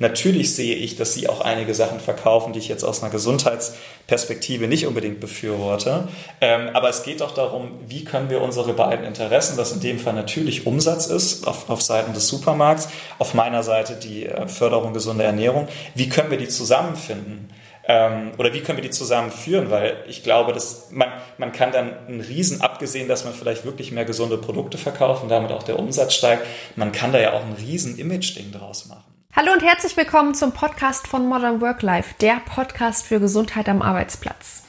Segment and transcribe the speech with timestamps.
[0.00, 4.66] Natürlich sehe ich, dass sie auch einige Sachen verkaufen, die ich jetzt aus einer Gesundheitsperspektive
[4.66, 6.08] nicht unbedingt befürworte.
[6.40, 9.98] Ähm, aber es geht doch darum, wie können wir unsere beiden Interessen, was in dem
[9.98, 14.94] Fall natürlich Umsatz ist, auf, auf Seiten des Supermarkts, auf meiner Seite die äh, Förderung
[14.94, 17.50] gesunder Ernährung, wie können wir die zusammenfinden?
[17.86, 19.70] Ähm, oder wie können wir die zusammenführen?
[19.70, 23.92] Weil ich glaube, dass man, man kann dann einen Riesen, abgesehen, dass man vielleicht wirklich
[23.92, 27.42] mehr gesunde Produkte verkauft und damit auch der Umsatz steigt, man kann da ja auch
[27.42, 29.09] ein riesen Image-Ding draus machen.
[29.36, 33.80] Hallo und herzlich willkommen zum Podcast von Modern Work Life, der Podcast für Gesundheit am
[33.80, 34.64] Arbeitsplatz.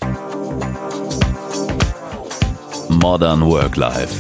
[2.88, 4.20] Modern Work Life.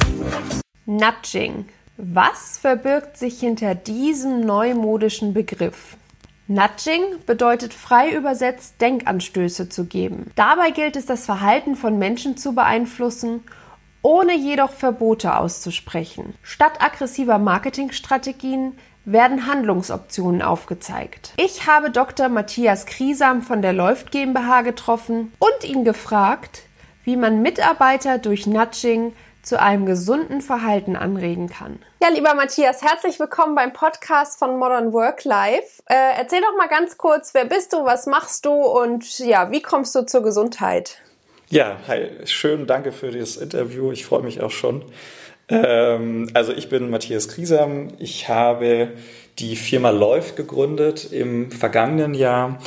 [0.88, 1.68] Nudging.
[1.98, 5.96] Was verbirgt sich hinter diesem neumodischen Begriff?
[6.48, 10.32] Nudging bedeutet frei übersetzt Denkanstöße zu geben.
[10.36, 13.44] Dabei gilt es, das Verhalten von Menschen zu beeinflussen,
[14.02, 16.34] ohne jedoch Verbote auszusprechen.
[16.42, 18.74] Statt aggressiver Marketingstrategien
[19.06, 21.34] werden Handlungsoptionen aufgezeigt.
[21.38, 22.30] Ich habe Dr.
[22.30, 26.64] Matthias Kriesam von der Läuft GmbH getroffen und ihn gefragt,
[27.04, 31.80] wie man Mitarbeiter durch Nudging zu einem gesunden Verhalten anregen kann.
[32.02, 35.82] Ja, lieber Matthias, herzlich willkommen beim Podcast von Modern Work Life.
[35.88, 39.64] Äh, erzähl doch mal ganz kurz, wer bist du, was machst du und ja, wie
[39.64, 41.00] kommst du zur Gesundheit?
[41.50, 43.92] Ja, hi, schön, danke für das Interview.
[43.92, 44.86] Ich freue mich auch schon.
[45.52, 47.90] Ähm, also ich bin Matthias Kriesam.
[48.00, 48.94] Ich habe
[49.40, 52.60] die Firma Läuft gegründet im vergangenen Jahr.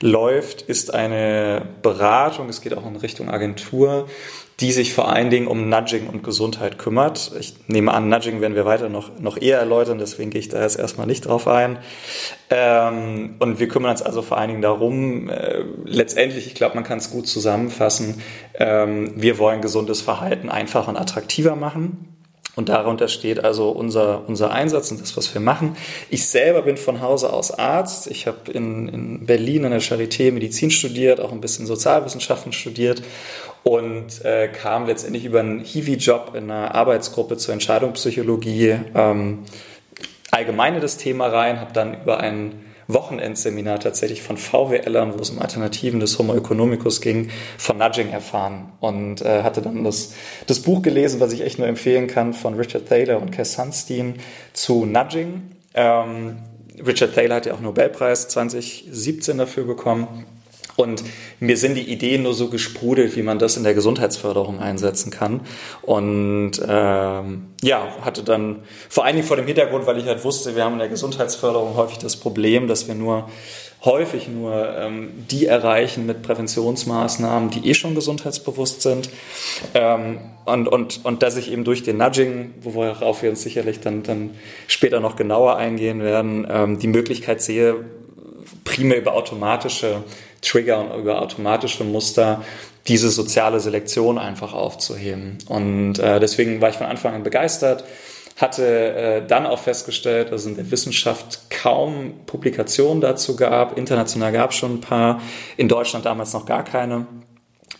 [0.00, 4.08] Läuft ist eine Beratung, es geht auch in Richtung Agentur,
[4.60, 7.32] die sich vor allen Dingen um Nudging und Gesundheit kümmert.
[7.38, 10.62] Ich nehme an, Nudging werden wir weiter noch, noch eher erläutern, deswegen gehe ich da
[10.62, 11.78] jetzt erstmal nicht drauf ein.
[12.50, 16.84] Ähm, und wir kümmern uns also vor allen Dingen darum, äh, letztendlich, ich glaube, man
[16.84, 18.22] kann es gut zusammenfassen,
[18.54, 22.21] ähm, wir wollen gesundes Verhalten einfacher und attraktiver machen.
[22.54, 25.76] Und darunter steht also unser, unser Einsatz und das, was wir machen.
[26.10, 28.08] Ich selber bin von Hause aus Arzt.
[28.08, 33.02] Ich habe in, in Berlin an der Charité Medizin studiert, auch ein bisschen Sozialwissenschaften studiert
[33.62, 39.44] und äh, kam letztendlich über einen Hiwi-Job in einer Arbeitsgruppe zur Entscheidungspsychologie ähm,
[40.30, 45.40] allgemeine das Thema rein, habe dann über einen Wochenendseminar tatsächlich von VWLern, wo es um
[45.40, 50.14] Alternativen des Homo economicus ging, von Nudging erfahren und äh, hatte dann das,
[50.46, 54.16] das Buch gelesen, was ich echt nur empfehlen kann, von Richard Thaler und Cass Sunstein
[54.52, 55.42] zu Nudging.
[55.74, 56.38] Ähm,
[56.84, 60.26] Richard Thaler hat ja auch Nobelpreis 2017 dafür bekommen.
[60.76, 61.02] Und
[61.40, 65.40] mir sind die Ideen nur so gesprudelt, wie man das in der Gesundheitsförderung einsetzen kann.
[65.82, 70.56] Und ähm, ja, hatte dann vor allen Dingen vor dem Hintergrund, weil ich halt wusste,
[70.56, 73.28] wir haben in der Gesundheitsförderung häufig das Problem, dass wir nur
[73.84, 79.10] häufig nur ähm, die erreichen mit Präventionsmaßnahmen, die eh schon gesundheitsbewusst sind.
[79.74, 84.02] Ähm, und, und, und dass ich eben durch den Nudging, worauf wir uns sicherlich dann,
[84.02, 84.30] dann
[84.68, 87.84] später noch genauer eingehen werden, ähm, die Möglichkeit sehe,
[88.64, 90.04] primär über automatische
[90.42, 92.42] Trigger und über automatische Muster
[92.88, 95.38] diese soziale Selektion einfach aufzuheben.
[95.48, 97.84] Und äh, deswegen war ich von Anfang an begeistert,
[98.36, 103.78] hatte äh, dann auch festgestellt, dass es in der Wissenschaft kaum Publikationen dazu gab.
[103.78, 105.20] International gab es schon ein paar,
[105.56, 107.06] in Deutschland damals noch gar keine.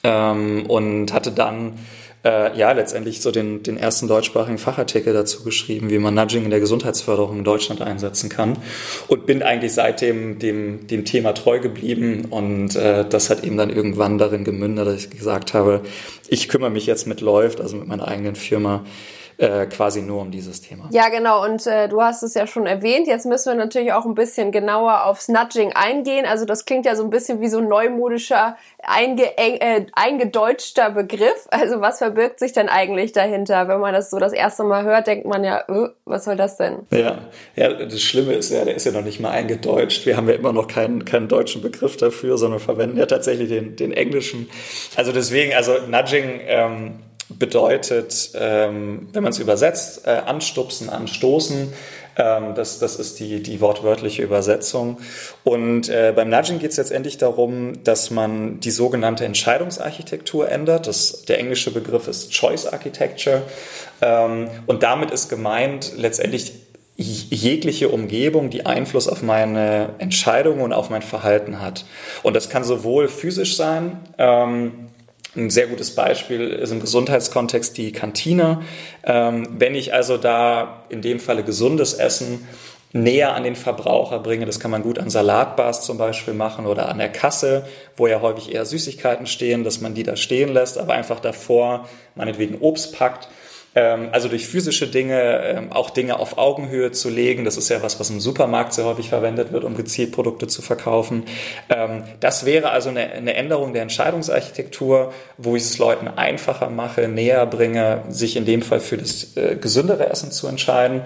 [0.05, 1.79] Ähm, und hatte dann
[2.25, 6.51] äh, ja letztendlich so den, den ersten deutschsprachigen Fachartikel dazu geschrieben, wie man Nudging in
[6.51, 8.59] der Gesundheitsförderung in Deutschland einsetzen kann.
[9.09, 12.27] Und bin eigentlich seitdem dem, dem Thema treu geblieben.
[12.31, 15.81] Und äh, das hat eben dann irgendwann darin gemündet, dass ich gesagt habe,
[16.29, 18.85] ich kümmere mich jetzt mit Läuft, also mit meiner eigenen Firma,
[19.43, 20.89] äh, quasi nur um dieses Thema.
[20.91, 21.45] Ja, genau.
[21.45, 23.09] Und äh, du hast es ja schon erwähnt.
[23.09, 26.27] Jetzt müssen wir natürlich auch ein bisschen genauer aufs Nudging eingehen.
[26.27, 31.49] Also das klingt ja so ein bisschen wie so ein neumodischer, einge äh, eingedeutschter Begriff.
[31.51, 33.67] Also was verbirgt sich denn eigentlich dahinter?
[33.67, 36.57] Wenn man das so das erste Mal hört, denkt man ja, öh, was soll das
[36.57, 36.87] denn?
[36.93, 37.19] Ja,
[37.57, 40.07] ja, das Schlimme ist ja, der ist ja noch nicht mal eingedeutscht.
[40.07, 43.75] Wir haben ja immer noch keinen, keinen deutschen Begriff dafür, sondern verwenden ja tatsächlich den,
[43.75, 44.49] den englischen.
[44.95, 46.95] Also deswegen, also Nudging ähm,
[47.39, 51.73] bedeutet, ähm, wenn man es übersetzt, äh, anstupsen, anstoßen.
[52.17, 54.99] Ähm, das, das ist die, die wortwörtliche Übersetzung.
[55.45, 60.87] Und äh, beim Nudging geht es letztendlich darum, dass man die sogenannte Entscheidungsarchitektur ändert.
[60.87, 63.43] Das, der englische Begriff ist Choice Architecture.
[64.01, 66.53] Ähm, und damit ist gemeint letztendlich
[66.97, 71.87] jegliche Umgebung, die Einfluss auf meine Entscheidungen und auf mein Verhalten hat.
[72.23, 74.89] Und das kann sowohl physisch sein, ähm,
[75.35, 78.63] ein sehr gutes Beispiel ist im Gesundheitskontext die Kantine.
[79.05, 82.47] Ähm, wenn ich also da in dem Falle gesundes Essen
[82.93, 86.91] näher an den Verbraucher bringe, das kann man gut an Salatbars zum Beispiel machen oder
[86.91, 87.65] an der Kasse,
[87.97, 91.89] wo ja häufig eher Süßigkeiten stehen, dass man die da stehen lässt, aber einfach davor
[92.15, 93.29] meinetwegen Obst packt,
[94.13, 97.45] also durch physische Dinge ähm, auch Dinge auf Augenhöhe zu legen.
[97.45, 100.61] Das ist ja was, was im Supermarkt sehr häufig verwendet wird, um gezielt Produkte zu
[100.61, 101.25] verkaufen.
[101.71, 107.47] Ähm, das wäre also eine, Änderung der Entscheidungsarchitektur, wo ich es Leuten einfacher mache, näher
[107.47, 111.03] bringe, sich in dem Fall für das äh, gesündere Essen zu entscheiden.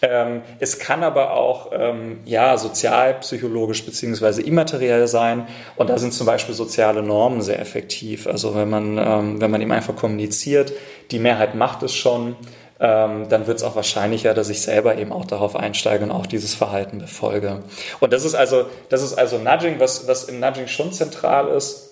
[0.00, 5.46] Ähm, es kann aber auch ähm, ja, sozialpsychologisch beziehungsweise immateriell sein.
[5.76, 8.26] Und da sind zum Beispiel soziale Normen sehr effektiv.
[8.26, 10.72] Also wenn man, ähm, wenn man ihm einfach kommuniziert,
[11.10, 12.36] die Mehrheit macht es schon,
[12.78, 16.26] ähm, dann wird es auch wahrscheinlicher, dass ich selber eben auch darauf einsteige und auch
[16.26, 17.62] dieses Verhalten befolge.
[18.00, 21.85] Und das ist also, das ist also Nudging, was, was im Nudging schon zentral ist.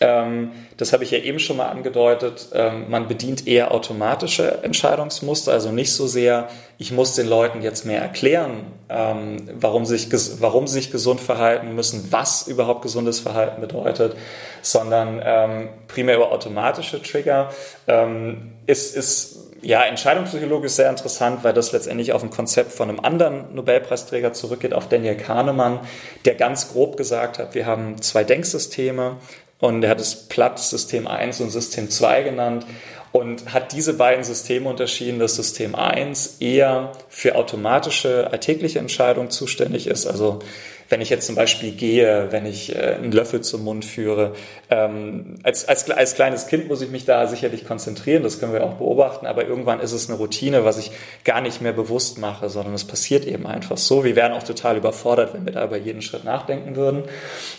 [0.00, 2.48] Ähm, das habe ich ja eben schon mal angedeutet.
[2.52, 6.48] Ähm, man bedient eher automatische Entscheidungsmuster, also nicht so sehr,
[6.78, 10.08] ich muss den Leuten jetzt mehr erklären, ähm, warum, sich,
[10.40, 14.16] warum sie sich gesund verhalten müssen, was überhaupt gesundes Verhalten bedeutet,
[14.62, 17.50] sondern ähm, primär über automatische Trigger.
[17.86, 23.00] Ähm, ist, ist ja, entscheidungspsychologisch sehr interessant, weil das letztendlich auf ein Konzept von einem
[23.00, 25.80] anderen Nobelpreisträger zurückgeht, auf Daniel Kahnemann,
[26.24, 29.16] der ganz grob gesagt hat, wir haben zwei Denksysteme,
[29.58, 32.66] und er hat es platt System 1 und System 2 genannt
[33.12, 39.86] und hat diese beiden Systeme unterschieden, dass System 1 eher für automatische alltägliche Entscheidungen zuständig
[39.86, 40.40] ist, also
[40.88, 44.34] wenn ich jetzt zum Beispiel gehe, wenn ich äh, einen Löffel zum Mund führe.
[44.70, 48.62] Ähm, als, als, als kleines Kind muss ich mich da sicherlich konzentrieren, das können wir
[48.64, 50.92] auch beobachten, aber irgendwann ist es eine Routine, was ich
[51.24, 54.04] gar nicht mehr bewusst mache, sondern es passiert eben einfach so.
[54.04, 57.04] Wir wären auch total überfordert, wenn wir da über jeden Schritt nachdenken würden.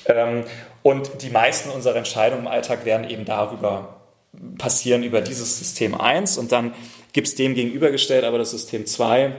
[0.06, 0.46] Ähm,
[0.88, 3.98] und die meisten unserer Entscheidungen im Alltag werden eben darüber
[4.58, 6.74] passieren, über dieses System 1 und dann
[7.12, 9.36] gibt es dem gegenübergestellt aber das System 2,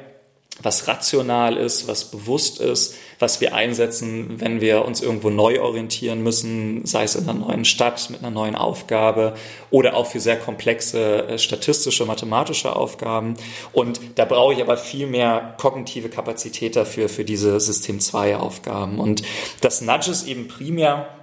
[0.60, 6.22] was rational ist, was bewusst ist, was wir einsetzen, wenn wir uns irgendwo neu orientieren
[6.22, 9.34] müssen, sei es in einer neuen Stadt mit einer neuen Aufgabe
[9.70, 13.34] oder auch für sehr komplexe äh, statistische, mathematische Aufgaben.
[13.72, 18.98] Und da brauche ich aber viel mehr kognitive Kapazität dafür, für diese System 2 Aufgaben.
[18.98, 19.22] Und
[19.62, 21.18] das Nudge ist eben primär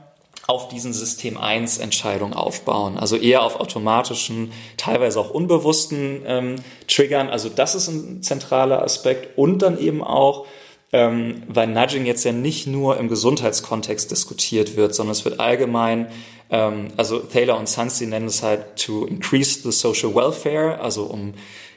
[0.47, 2.97] auf diesen System 1 Entscheidungen aufbauen.
[2.97, 6.55] Also eher auf automatischen, teilweise auch unbewussten ähm,
[6.87, 7.29] Triggern.
[7.29, 9.37] Also das ist ein zentraler Aspekt.
[9.37, 10.45] Und dann eben auch,
[10.93, 16.07] ähm, weil Nudging jetzt ja nicht nur im Gesundheitskontext diskutiert wird, sondern es wird allgemein,
[16.51, 21.05] ähm, also Thaler und Sons, die nennen es halt to increase the social welfare, also
[21.05, 21.33] um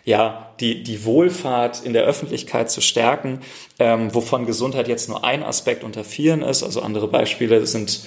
[0.08, 3.40] ja, die, die Wohlfahrt in der Öffentlichkeit zu stärken,
[3.78, 6.62] ähm, wovon Gesundheit jetzt nur ein Aspekt unter vielen ist.
[6.62, 8.00] Also andere Beispiele sind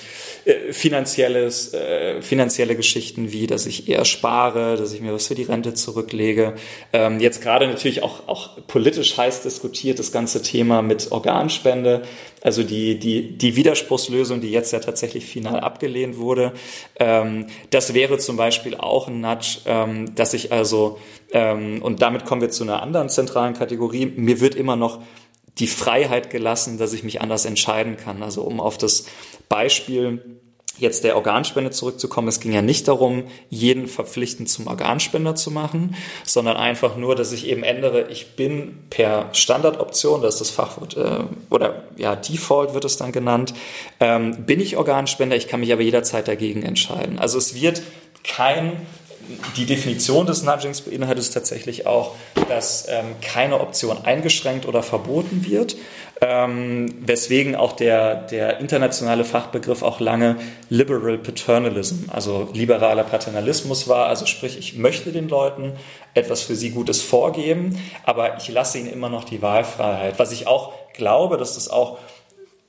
[0.46, 5.36] äh, finanzielles, äh, finanzielle Geschichten wie, dass ich eher spare, dass ich mir was für
[5.36, 6.56] die Rente zurücklege.
[6.92, 12.02] Ähm, jetzt gerade natürlich auch, auch politisch heiß diskutiert das ganze Thema mit Organspende,
[12.42, 16.54] also die, die, die Widerspruchslösung, die jetzt ja tatsächlich final abgelehnt wurde.
[17.00, 20.98] Ähm, das wäre zum Beispiel auch ein Nudge, ähm, dass ich also,
[21.32, 25.02] ähm, und damit kommen wir zu einer anderen zentralen Kategorie, mir wird immer noch
[25.60, 28.24] die Freiheit gelassen, dass ich mich anders entscheiden kann.
[28.24, 29.06] Also um auf das
[29.50, 30.41] Beispiel
[30.82, 35.96] jetzt der Organspende zurückzukommen, es ging ja nicht darum, jeden verpflichtend zum Organspender zu machen,
[36.26, 40.98] sondern einfach nur, dass ich eben ändere, ich bin per Standardoption, das ist das Fachwort,
[40.98, 41.20] äh,
[41.50, 43.54] oder ja, Default wird es dann genannt,
[44.00, 47.20] ähm, bin ich Organspender, ich kann mich aber jederzeit dagegen entscheiden.
[47.20, 47.82] Also es wird
[48.24, 48.74] kein
[49.56, 52.16] die Definition des Nudgings beinhaltet es tatsächlich auch,
[52.50, 55.76] dass ähm, keine Option eingeschränkt oder verboten wird,
[56.22, 60.38] ähm, weswegen auch der, der internationale Fachbegriff auch lange
[60.70, 64.06] Liberal Paternalism, also liberaler Paternalismus war.
[64.06, 65.74] Also sprich, ich möchte den Leuten
[66.14, 70.20] etwas für sie Gutes vorgeben, aber ich lasse ihnen immer noch die Wahlfreiheit.
[70.20, 71.98] Was ich auch glaube, dass das auch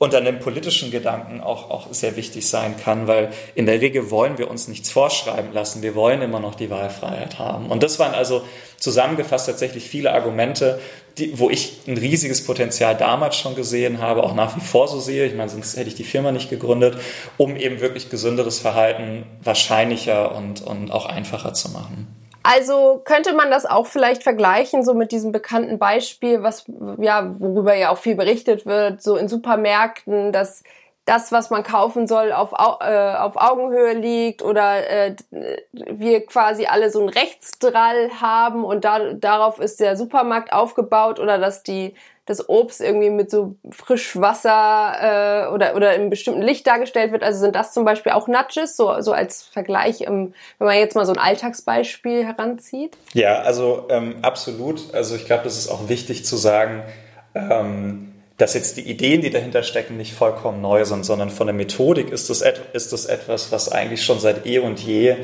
[0.02, 4.36] unter einem politischen Gedanken auch, auch sehr wichtig sein kann, weil in der Regel wollen
[4.36, 5.80] wir uns nichts vorschreiben lassen.
[5.80, 7.66] Wir wollen immer noch die Wahlfreiheit haben.
[7.66, 8.42] Und das waren also
[8.78, 10.80] zusammengefasst tatsächlich viele Argumente,
[11.18, 14.98] die, wo ich ein riesiges Potenzial damals schon gesehen habe, auch nach wie vor so
[14.98, 15.24] sehe.
[15.24, 16.98] Ich meine, sonst hätte ich die Firma nicht gegründet,
[17.36, 22.21] um eben wirklich gesünderes Verhalten wahrscheinlicher und, und auch einfacher zu machen.
[22.42, 26.64] Also könnte man das auch vielleicht vergleichen, so mit diesem bekannten Beispiel, was,
[26.98, 30.62] ja, worüber ja auch viel berichtet wird, so in Supermärkten, dass
[31.04, 35.16] das, was man kaufen soll, auf, äh, auf Augenhöhe liegt oder äh,
[35.72, 41.38] wir quasi alle so einen Rechtsdrall haben und da, darauf ist der Supermarkt aufgebaut oder
[41.38, 47.10] dass die das Obst irgendwie mit so Frischwasser äh, oder, oder in bestimmten Licht dargestellt
[47.10, 47.22] wird.
[47.24, 50.94] Also sind das zum Beispiel auch Nudges, so, so als Vergleich, im, wenn man jetzt
[50.94, 52.96] mal so ein Alltagsbeispiel heranzieht?
[53.12, 54.94] Ja, also ähm, absolut.
[54.94, 56.82] Also ich glaube, das ist auch wichtig zu sagen,
[57.34, 61.54] ähm, dass jetzt die Ideen, die dahinter stecken, nicht vollkommen neu sind, sondern von der
[61.54, 65.16] Methodik ist das, ist das etwas, was eigentlich schon seit eh und je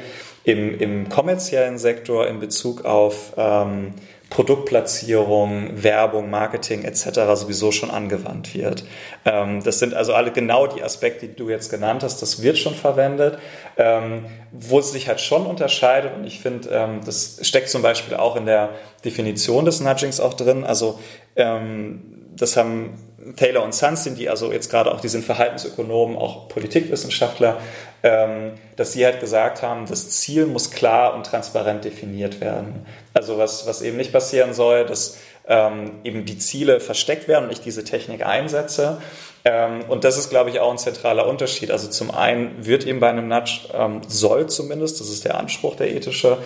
[0.44, 3.94] im, im kommerziellen Sektor in Bezug auf ähm,
[4.30, 7.20] Produktplatzierung, Werbung, Marketing etc.
[7.34, 8.84] sowieso schon angewandt wird.
[9.24, 12.58] Ähm, das sind also alle genau die Aspekte, die du jetzt genannt hast, das wird
[12.58, 13.38] schon verwendet.
[13.76, 18.16] Ähm, wo es sich halt schon unterscheidet, und ich finde, ähm, das steckt zum Beispiel
[18.16, 18.70] auch in der
[19.04, 20.98] Definition des Nudgings auch drin, also
[21.36, 27.60] das haben Taylor und Sunstein, die also jetzt gerade auch, die sind Verhaltensökonomen, auch Politikwissenschaftler,
[28.02, 32.86] ähm, dass sie halt gesagt haben, das Ziel muss klar und transparent definiert werden.
[33.14, 35.18] Also was, was eben nicht passieren soll, dass
[35.48, 39.00] ähm, eben die Ziele versteckt werden und ich diese Technik einsetze.
[39.44, 41.70] Ähm, und das ist, glaube ich, auch ein zentraler Unterschied.
[41.70, 45.76] Also zum einen wird eben bei einem Nudge, ähm, soll zumindest, das ist der Anspruch
[45.76, 46.38] der ethische,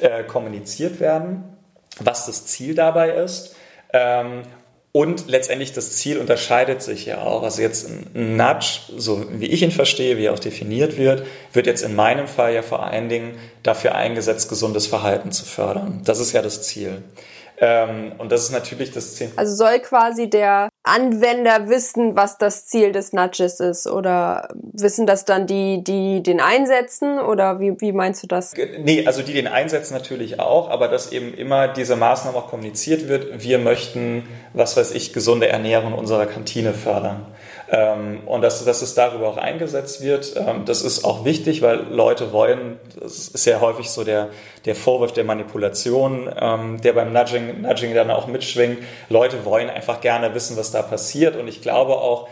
[0.00, 1.56] äh, kommuniziert werden,
[1.98, 3.56] was das Ziel dabei ist.
[4.92, 7.44] Und letztendlich das Ziel unterscheidet sich ja auch.
[7.44, 11.66] Also jetzt ein Nudge, so wie ich ihn verstehe, wie er auch definiert wird, wird
[11.66, 16.02] jetzt in meinem Fall ja vor allen Dingen dafür eingesetzt, gesundes Verhalten zu fördern.
[16.04, 17.02] Das ist ja das Ziel.
[17.62, 19.30] Ähm, und das ist natürlich das Ziel.
[19.36, 23.86] Also soll quasi der Anwender wissen, was das Ziel des Nudges ist?
[23.86, 27.18] Oder wissen das dann die, die den einsetzen?
[27.18, 28.54] Oder wie, wie meinst du das?
[28.78, 33.08] Nee, also die den einsetzen natürlich auch, aber dass eben immer diese Maßnahme auch kommuniziert
[33.08, 33.44] wird.
[33.44, 37.26] Wir möchten, was weiß ich, gesunde Ernährung unserer Kantine fördern.
[37.72, 41.86] Ähm, und dass, dass es darüber auch eingesetzt wird, ähm, das ist auch wichtig, weil
[41.90, 44.30] Leute wollen, das ist ja häufig so der,
[44.64, 48.78] der Vorwurf der Manipulation, ähm, der beim Nudging, Nudging dann auch mitschwingt.
[49.08, 51.36] Leute wollen einfach gerne wissen, was da passiert.
[51.36, 52.28] Und ich glaube auch,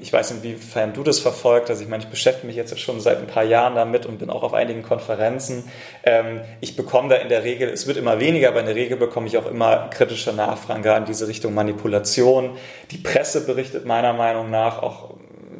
[0.00, 3.00] ich weiß nicht, inwiefern du das verfolgt Also ich meine, ich beschäftige mich jetzt schon
[3.00, 5.64] seit ein paar Jahren damit und bin auch auf einigen Konferenzen.
[6.02, 8.96] Ähm, ich bekomme da in der Regel, es wird immer weniger, aber in der Regel
[8.96, 12.56] bekomme ich auch immer kritische Nachfragen in diese Richtung Manipulation.
[12.90, 15.14] Die Presse berichtet meiner Meinung nach auch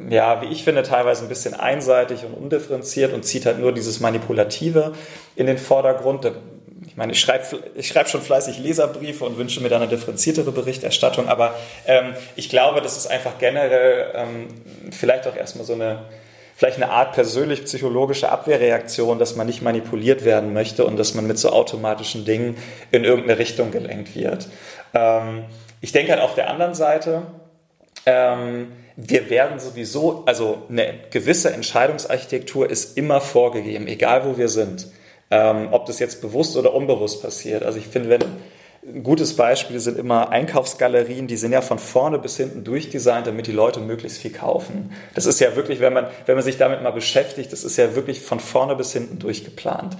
[0.09, 3.99] ja, wie ich finde, teilweise ein bisschen einseitig und undifferenziert und zieht halt nur dieses
[3.99, 4.93] Manipulative
[5.35, 6.25] in den Vordergrund.
[6.25, 6.31] Ich
[7.01, 7.43] meine, ich schreibe
[7.73, 11.55] ich schreib schon fleißig Leserbriefe und wünsche mir da eine differenziertere Berichterstattung, aber
[11.87, 14.47] ähm, ich glaube, das ist einfach generell ähm,
[14.91, 16.03] vielleicht auch erstmal so eine,
[16.55, 21.39] vielleicht eine Art persönlich-psychologische Abwehrreaktion, dass man nicht manipuliert werden möchte und dass man mit
[21.39, 22.55] so automatischen Dingen
[22.91, 24.47] in irgendeine Richtung gelenkt wird.
[24.93, 25.45] Ähm,
[25.81, 27.23] ich denke halt auf der anderen Seite,
[28.05, 34.85] ähm, wir werden sowieso, also eine gewisse Entscheidungsarchitektur ist immer vorgegeben, egal wo wir sind
[35.31, 37.63] ähm, ob das jetzt bewusst oder unbewusst passiert.
[37.63, 38.21] Also ich finde, wenn
[38.83, 43.45] ein gutes Beispiel sind immer Einkaufsgalerien, die sind ja von vorne bis hinten durchdesignt, damit
[43.45, 44.91] die Leute möglichst viel kaufen.
[45.13, 47.95] Das ist ja wirklich, wenn man, wenn man sich damit mal beschäftigt, das ist ja
[47.95, 49.97] wirklich von vorne bis hinten durchgeplant.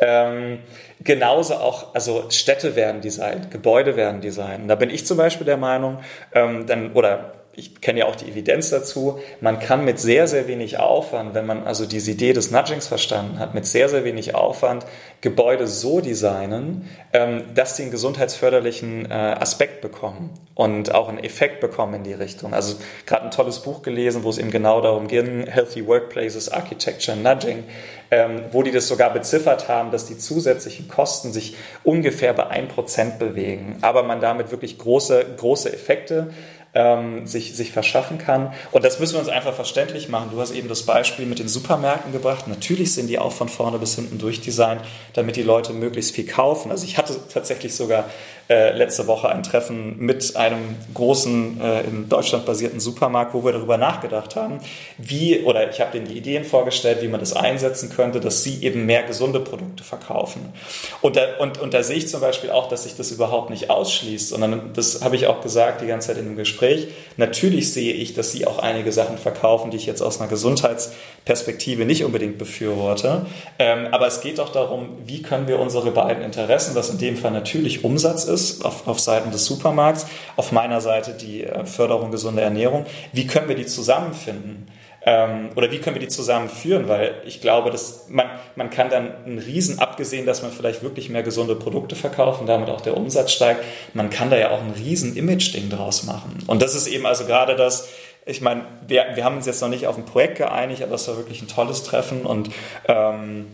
[0.00, 0.60] Ähm,
[1.04, 4.68] genauso auch, also Städte werden designt, Gebäude werden designt.
[4.68, 5.98] Da bin ich zum Beispiel der Meinung,
[6.34, 10.48] ähm, dann, oder ich kenne ja auch die Evidenz dazu, man kann mit sehr, sehr
[10.48, 14.34] wenig Aufwand, wenn man also diese Idee des Nudgings verstanden hat, mit sehr, sehr wenig
[14.34, 14.86] Aufwand
[15.20, 21.60] Gebäude so designen, ähm, dass sie einen gesundheitsförderlichen äh, Aspekt bekommen und auch einen Effekt
[21.60, 22.54] bekommen in die Richtung.
[22.54, 27.16] Also gerade ein tolles Buch gelesen, wo es eben genau darum ging, Healthy Workplaces, Architecture,
[27.16, 27.64] Nudging,
[28.10, 33.18] ähm, wo die das sogar beziffert haben, dass die zusätzlichen Kosten sich ungefähr bei 1%
[33.18, 36.30] bewegen, aber man damit wirklich große, große Effekte
[36.74, 38.52] ähm, sich, sich verschaffen kann.
[38.70, 40.30] Und das müssen wir uns einfach verständlich machen.
[40.32, 42.48] Du hast eben das Beispiel mit den Supermärkten gebracht.
[42.48, 46.70] Natürlich sind die auch von vorne bis hinten durchdesignt, damit die Leute möglichst viel kaufen.
[46.70, 48.06] Also ich hatte tatsächlich sogar
[48.52, 53.52] äh, letzte Woche ein Treffen mit einem großen äh, in Deutschland basierten Supermarkt, wo wir
[53.52, 54.58] darüber nachgedacht haben,
[54.98, 58.62] wie, oder ich habe denen die Ideen vorgestellt, wie man das einsetzen könnte, dass sie
[58.62, 60.52] eben mehr gesunde Produkte verkaufen.
[61.00, 63.70] Und da, und, und da sehe ich zum Beispiel auch, dass sich das überhaupt nicht
[63.70, 66.88] ausschließt, sondern das habe ich auch gesagt die ganze Zeit in dem Gespräch.
[67.16, 71.86] Natürlich sehe ich, dass sie auch einige Sachen verkaufen, die ich jetzt aus einer Gesundheitsperspektive
[71.86, 73.24] nicht unbedingt befürworte.
[73.58, 77.16] Ähm, aber es geht doch darum, wie können wir unsere beiden Interessen, was in dem
[77.16, 80.06] Fall natürlich Umsatz ist, ist auf, auf Seiten des Supermarkts,
[80.36, 82.86] auf meiner Seite die äh, Förderung gesunder Ernährung.
[83.12, 84.66] Wie können wir die zusammenfinden?
[85.04, 86.88] Ähm, oder wie können wir die zusammenführen?
[86.88, 91.08] Weil ich glaube, dass man, man kann dann einen Riesen, abgesehen, dass man vielleicht wirklich
[91.10, 94.60] mehr gesunde Produkte verkauft und damit auch der Umsatz steigt, man kann da ja auch
[94.60, 96.38] ein riesen Image-Ding draus machen.
[96.46, 97.88] Und das ist eben also gerade das,
[98.26, 101.08] ich meine, wir, wir haben uns jetzt noch nicht auf ein Projekt geeinigt, aber es
[101.08, 102.50] war wirklich ein tolles Treffen und
[102.86, 103.46] ähm,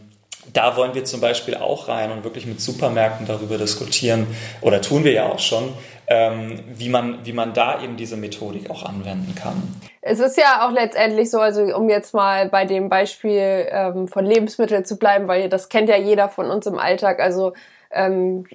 [0.53, 4.27] da wollen wir zum Beispiel auch rein und wirklich mit Supermärkten darüber diskutieren,
[4.61, 5.73] oder tun wir ja auch schon,
[6.07, 9.63] ähm, wie, man, wie man da eben diese Methodik auch anwenden kann.
[10.01, 14.25] Es ist ja auch letztendlich so, also um jetzt mal bei dem Beispiel ähm, von
[14.25, 17.21] Lebensmitteln zu bleiben, weil das kennt ja jeder von uns im Alltag.
[17.21, 17.53] Also
[17.91, 18.47] ähm,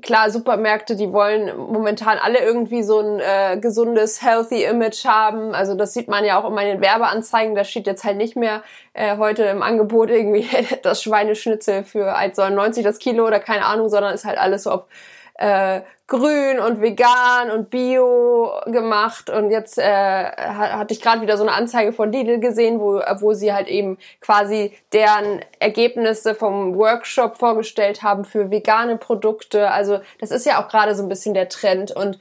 [0.00, 5.54] klar, Supermärkte, die wollen momentan alle irgendwie so ein äh, gesundes, healthy Image haben.
[5.54, 7.54] Also das sieht man ja auch immer in den Werbeanzeigen.
[7.54, 8.62] Da steht jetzt halt nicht mehr
[8.94, 10.48] äh, heute im Angebot irgendwie
[10.82, 14.86] das Schweineschnitzel für 1,99 das Kilo oder keine Ahnung, sondern ist halt alles so auf
[15.34, 21.42] äh, grün und vegan und bio gemacht und jetzt äh, hatte ich gerade wieder so
[21.42, 27.38] eine Anzeige von Lidl gesehen, wo, wo sie halt eben quasi deren Ergebnisse vom Workshop
[27.38, 29.70] vorgestellt haben für vegane Produkte.
[29.70, 32.18] Also das ist ja auch gerade so ein bisschen der Trend und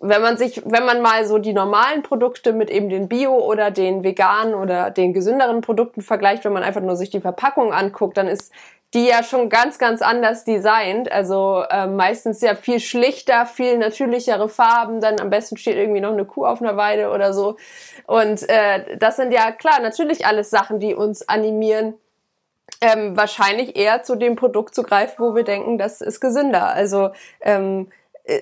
[0.00, 3.72] wenn man sich, wenn man mal so die normalen Produkte mit eben den Bio oder
[3.72, 8.16] den veganen oder den gesünderen Produkten vergleicht, wenn man einfach nur sich die Verpackung anguckt,
[8.16, 8.52] dann ist
[8.94, 11.12] die ja schon ganz, ganz anders designt.
[11.12, 15.00] Also äh, meistens ja viel schlichter, viel natürlichere Farben.
[15.00, 17.56] Dann am besten steht irgendwie noch eine Kuh auf einer Weide oder so.
[18.06, 21.94] Und äh, das sind ja klar natürlich alles Sachen, die uns animieren,
[22.80, 26.68] ähm, wahrscheinlich eher zu dem Produkt zu greifen, wo wir denken, das ist gesünder.
[26.68, 27.97] Also ähm, äh,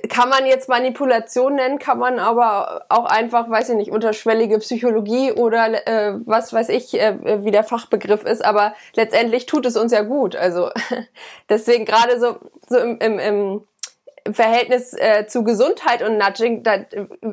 [0.09, 5.33] kann man jetzt Manipulation nennen, kann man aber auch einfach, weiß ich nicht, unterschwellige Psychologie
[5.33, 9.93] oder äh, was weiß ich, äh, wie der Fachbegriff ist, aber letztendlich tut es uns
[9.93, 10.35] ja gut.
[10.35, 10.71] Also
[11.49, 12.37] deswegen gerade so,
[12.69, 16.85] so im, im, im Verhältnis äh, zu Gesundheit und Nudging, da,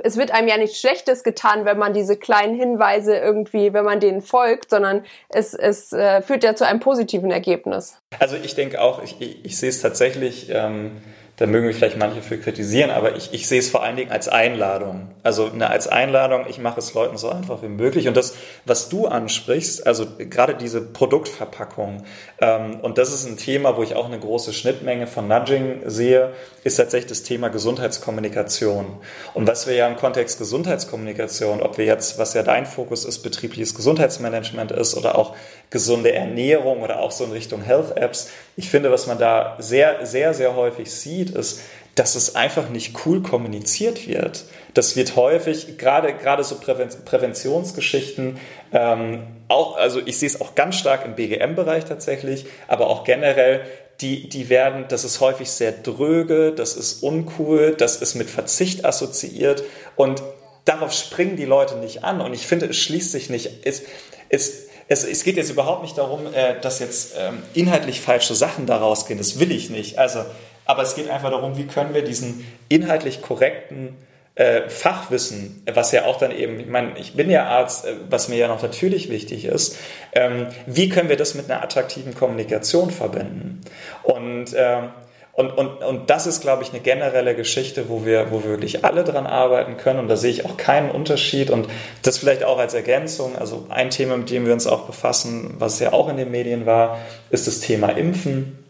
[0.04, 4.00] es wird einem ja nichts Schlechtes getan, wenn man diese kleinen Hinweise irgendwie, wenn man
[4.00, 7.98] denen folgt, sondern es, es äh, führt ja zu einem positiven Ergebnis.
[8.20, 10.52] Also ich denke auch, ich, ich, ich sehe es tatsächlich.
[10.52, 11.02] Ähm
[11.38, 14.12] da mögen mich vielleicht manche für kritisieren, aber ich, ich sehe es vor allen Dingen
[14.12, 15.10] als Einladung.
[15.24, 18.08] Also eine, als Einladung, ich mache es Leuten so einfach wie möglich.
[18.08, 18.36] Und das,
[18.66, 22.04] was du ansprichst, also gerade diese Produktverpackung,
[22.40, 26.34] ähm, und das ist ein Thema, wo ich auch eine große Schnittmenge von Nudging sehe,
[26.64, 28.86] ist tatsächlich das Thema Gesundheitskommunikation.
[29.34, 33.24] Und was wir ja im Kontext Gesundheitskommunikation, ob wir jetzt, was ja dein Fokus ist,
[33.24, 35.36] betriebliches Gesundheitsmanagement ist oder auch
[35.74, 40.06] gesunde Ernährung oder auch so in Richtung Health Apps, ich finde, was man da sehr,
[40.06, 41.62] sehr, sehr häufig sieht, ist,
[41.96, 44.46] dass es einfach nicht cool kommuniziert wird.
[44.76, 48.38] Das wird häufig, gerade, gerade so Präventionsgeschichten,
[48.72, 53.62] ähm, auch, also ich sehe es auch ganz stark im BGM-Bereich tatsächlich, aber auch generell,
[54.00, 58.86] die, die werden, das ist häufig sehr dröge, das ist uncool, das ist mit Verzicht
[58.86, 59.64] assoziiert
[59.96, 60.22] und
[60.66, 63.82] darauf springen die Leute nicht an und ich finde, es schließt sich nicht, es,
[64.30, 68.66] es, es, es geht jetzt überhaupt nicht darum, äh, dass jetzt ähm, inhaltlich falsche Sachen
[68.66, 69.18] daraus gehen.
[69.18, 69.98] Das will ich nicht.
[69.98, 70.26] Also,
[70.66, 73.96] aber es geht einfach darum, wie können wir diesen inhaltlich korrekten
[74.36, 78.30] äh, Fachwissen, was ja auch dann eben, ich meine, ich bin ja Arzt, äh, was
[78.30, 79.78] mir ja noch natürlich wichtig ist,
[80.14, 83.62] ähm, wie können wir das mit einer attraktiven Kommunikation verbinden?
[84.02, 84.90] Und ähm,
[85.36, 88.86] und, und, und das ist, glaube ich, eine generelle Geschichte, wo wir, wo wir wirklich
[88.86, 90.00] alle dran arbeiten können.
[90.00, 91.50] Und da sehe ich auch keinen Unterschied.
[91.50, 91.68] Und
[92.04, 93.36] das vielleicht auch als Ergänzung.
[93.36, 96.68] Also ein Thema, mit dem wir uns auch befassen, was ja auch in den Medien
[96.68, 97.00] war,
[97.32, 98.64] ist das Thema Impfen.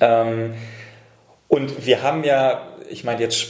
[0.00, 0.54] Ähm,
[1.48, 3.46] und wir haben ja ich meine, jetzt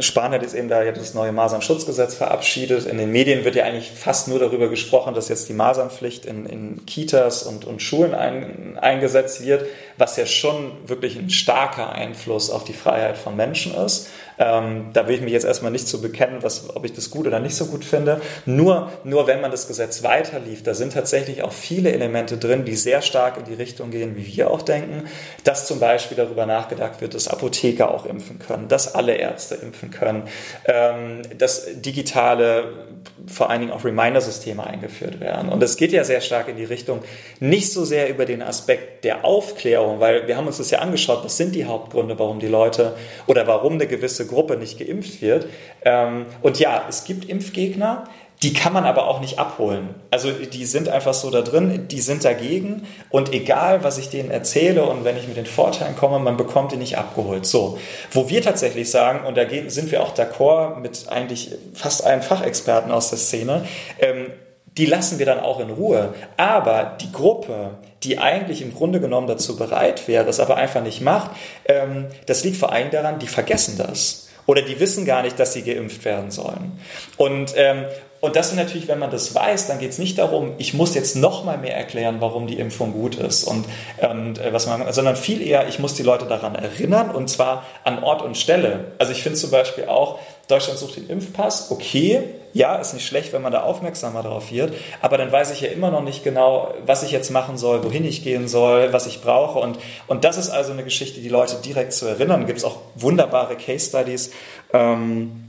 [0.00, 2.86] Spahn hat jetzt eben da das neue Masernschutzgesetz verabschiedet.
[2.86, 6.46] In den Medien wird ja eigentlich fast nur darüber gesprochen, dass jetzt die Masernpflicht in,
[6.46, 9.66] in Kitas und, und Schulen ein, eingesetzt wird,
[9.98, 14.08] was ja schon wirklich ein starker Einfluss auf die Freiheit von Menschen ist.
[14.38, 17.26] Ähm, da will ich mich jetzt erstmal nicht zu bekennen, was, ob ich das gut
[17.26, 18.20] oder nicht so gut finde.
[18.44, 22.76] Nur, nur wenn man das Gesetz weiterlief, da sind tatsächlich auch viele Elemente drin, die
[22.76, 25.08] sehr stark in die Richtung gehen, wie wir auch denken,
[25.44, 29.90] dass zum Beispiel darüber nachgedacht wird, dass Apotheker auch impfen können, dass alle Ärzte impfen
[29.90, 30.24] können,
[30.66, 32.86] ähm, dass digitale,
[33.26, 35.50] vor allen Dingen auch Reminder-Systeme eingeführt werden.
[35.50, 37.00] Und es geht ja sehr stark in die Richtung,
[37.40, 41.24] nicht so sehr über den Aspekt der Aufklärung, weil wir haben uns das ja angeschaut,
[41.24, 42.94] was sind die Hauptgründe, warum die Leute
[43.26, 45.46] oder warum eine gewisse Gruppe nicht geimpft wird.
[45.84, 48.04] Ähm, und ja, es gibt Impfgegner,
[48.42, 49.94] die kann man aber auch nicht abholen.
[50.10, 54.30] Also die sind einfach so da drin, die sind dagegen und egal, was ich denen
[54.30, 57.46] erzähle und wenn ich mit den Vorteilen komme, man bekommt die nicht abgeholt.
[57.46, 57.78] So,
[58.10, 62.92] wo wir tatsächlich sagen, und da sind wir auch d'accord mit eigentlich fast allen Fachexperten
[62.92, 63.64] aus der Szene,
[64.00, 64.32] ähm,
[64.76, 66.14] die lassen wir dann auch in Ruhe.
[66.36, 71.00] Aber die Gruppe, die eigentlich im Grunde genommen dazu bereit wäre, es aber einfach nicht
[71.00, 71.30] macht,
[71.64, 74.28] ähm, das liegt vor allem daran, die vergessen das.
[74.46, 76.78] Oder die wissen gar nicht, dass sie geimpft werden sollen.
[77.16, 77.86] Und, ähm,
[78.26, 80.94] und das ist natürlich, wenn man das weiß, dann geht es nicht darum, ich muss
[80.94, 83.64] jetzt noch mal mehr erklären, warum die Impfung gut ist und,
[83.98, 87.64] und äh, was man, sondern viel eher, ich muss die Leute daran erinnern und zwar
[87.84, 88.92] an Ort und Stelle.
[88.98, 93.32] Also ich finde zum Beispiel auch, Deutschland sucht den Impfpass, okay, ja, ist nicht schlecht,
[93.32, 96.74] wenn man da aufmerksamer drauf wird, aber dann weiß ich ja immer noch nicht genau,
[96.84, 99.58] was ich jetzt machen soll, wohin ich gehen soll, was ich brauche.
[99.58, 102.46] Und, und das ist also eine Geschichte, die Leute direkt zu erinnern.
[102.46, 104.32] Gibt es auch wunderbare Case Studies.
[104.72, 105.45] Ähm,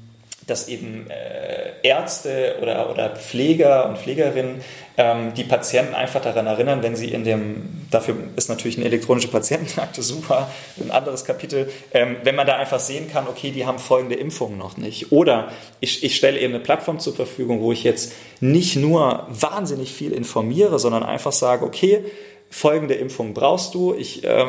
[0.48, 4.62] dass eben äh, Ärzte oder, oder Pfleger und Pflegerinnen
[4.98, 9.28] ähm, die Patienten einfach daran erinnern, wenn sie in dem, dafür ist natürlich eine elektronische
[9.28, 10.50] Patientenakte super,
[10.82, 14.58] ein anderes Kapitel, ähm, wenn man da einfach sehen kann, okay, die haben folgende Impfungen
[14.58, 15.12] noch nicht.
[15.12, 19.92] Oder ich, ich stelle eben eine Plattform zur Verfügung, wo ich jetzt nicht nur wahnsinnig
[19.92, 22.06] viel informiere, sondern einfach sage, okay,
[22.50, 23.94] folgende Impfung brauchst du.
[23.94, 24.46] Ich äh,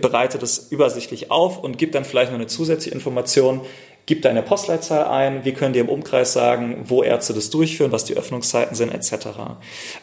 [0.00, 3.62] bereite das übersichtlich auf und gebe dann vielleicht noch eine zusätzliche Information
[4.06, 8.04] gib deine Postleitzahl ein, wir können dir im Umkreis sagen, wo Ärzte das durchführen, was
[8.04, 9.28] die Öffnungszeiten sind, etc.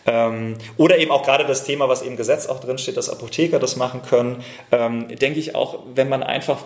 [0.05, 3.75] Ähm, oder eben auch gerade das Thema, was im Gesetz auch drinsteht, dass Apotheker das
[3.75, 6.65] machen können, ähm, denke ich auch, wenn man einfach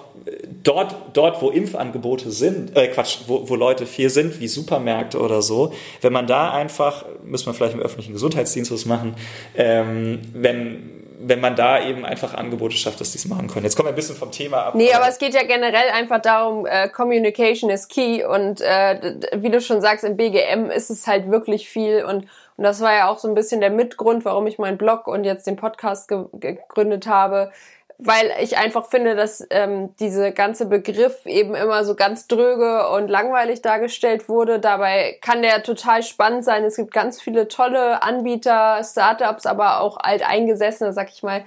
[0.64, 5.42] dort, dort wo Impfangebote sind, äh Quatsch, wo, wo Leute viel sind, wie Supermärkte oder
[5.42, 9.16] so, wenn man da einfach, müssen wir vielleicht im öffentlichen Gesundheitsdienst was machen,
[9.56, 13.66] ähm, wenn wenn man da eben einfach Angebote schafft, dass die es machen können.
[13.66, 14.76] Jetzt kommen wir ein bisschen vom Thema ab.
[14.76, 19.50] Nee, aber es geht ja generell einfach darum, äh, Communication is key und äh, wie
[19.50, 23.10] du schon sagst, im BGM ist es halt wirklich viel und, und das war ja
[23.10, 26.26] auch so ein bisschen der Mitgrund, warum ich meinen Blog und jetzt den Podcast ge
[26.34, 27.52] gegründet habe,
[27.98, 33.08] weil ich einfach finde, dass ähm, diese ganze Begriff eben immer so ganz dröge und
[33.08, 34.60] langweilig dargestellt wurde.
[34.60, 36.64] Dabei kann der total spannend sein.
[36.64, 41.46] Es gibt ganz viele tolle Anbieter, Startups, aber auch alteingesessene, sag ich mal,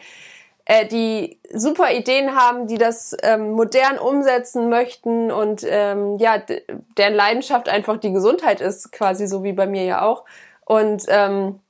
[0.67, 6.43] äh, die super Ideen haben, die das ähm, modern umsetzen möchten und ähm, ja,
[6.97, 10.25] deren Leidenschaft einfach die Gesundheit ist, quasi so wie bei mir ja auch.
[10.65, 11.66] Und ähm, äh,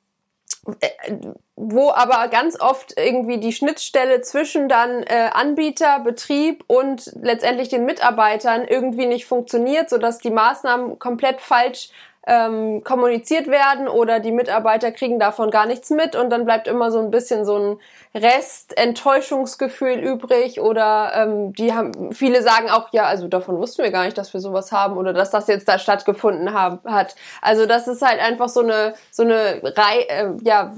[1.56, 7.84] wo aber ganz oft irgendwie die Schnittstelle zwischen dann äh, Anbieter, Betrieb und letztendlich den
[7.84, 11.90] Mitarbeitern irgendwie nicht funktioniert, sodass die Maßnahmen komplett falsch
[12.26, 16.90] ähm, kommuniziert werden oder die Mitarbeiter kriegen davon gar nichts mit und dann bleibt immer
[16.90, 22.92] so ein bisschen so ein Rest Enttäuschungsgefühl übrig oder ähm, die haben viele sagen auch
[22.92, 25.68] ja also davon wussten wir gar nicht dass wir sowas haben oder dass das jetzt
[25.68, 30.30] da stattgefunden haben, hat also das ist halt einfach so eine so eine Reihe äh,
[30.42, 30.72] ja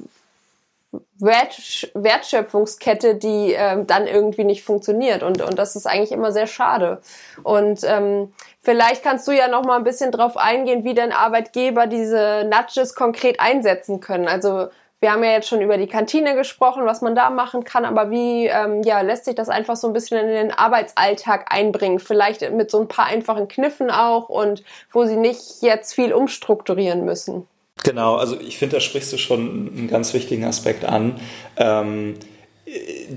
[1.18, 5.22] Wert, Wertschöpfungskette, die ähm, dann irgendwie nicht funktioniert.
[5.22, 7.02] Und, und das ist eigentlich immer sehr schade.
[7.42, 8.32] Und ähm,
[8.68, 12.94] vielleicht kannst du ja noch mal ein bisschen drauf eingehen, wie denn Arbeitgeber diese Nudges
[12.94, 14.28] konkret einsetzen können.
[14.28, 14.68] Also
[15.00, 18.10] wir haben ja jetzt schon über die Kantine gesprochen, was man da machen kann, aber
[18.10, 21.98] wie ähm, ja, lässt sich das einfach so ein bisschen in den Arbeitsalltag einbringen?
[21.98, 27.06] Vielleicht mit so ein paar einfachen Kniffen auch und wo sie nicht jetzt viel umstrukturieren
[27.06, 27.46] müssen.
[27.84, 31.18] Genau, also ich finde, da sprichst du schon einen ganz wichtigen Aspekt an.
[31.56, 32.16] Ähm,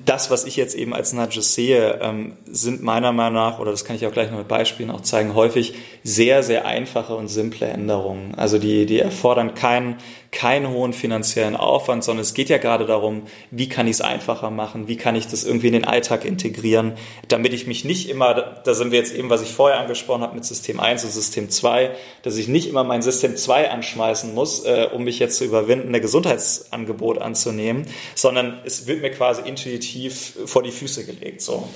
[0.06, 3.84] das, was ich jetzt eben als Nudges sehe, ähm, sind meiner Meinung nach, oder das
[3.84, 7.68] kann ich auch gleich noch mit Beispielen auch zeigen, häufig sehr, sehr einfache und simple
[7.68, 8.36] Änderungen.
[8.36, 9.98] Also die, die erfordern keinen
[10.32, 14.50] keinen hohen finanziellen Aufwand, sondern es geht ja gerade darum, wie kann ich es einfacher
[14.50, 16.94] machen, wie kann ich das irgendwie in den Alltag integrieren,
[17.28, 20.36] damit ich mich nicht immer, da sind wir jetzt eben, was ich vorher angesprochen habe
[20.36, 21.92] mit System 1 und System 2,
[22.24, 25.94] dass ich nicht immer mein System 2 anschmeißen muss, äh, um mich jetzt zu überwinden,
[25.94, 31.42] ein Gesundheitsangebot anzunehmen, sondern es wird mir quasi intuitiv vor die Füße gelegt.
[31.42, 31.68] So.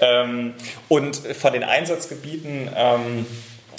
[0.00, 0.54] Ähm,
[0.88, 3.26] und von den Einsatzgebieten, ähm,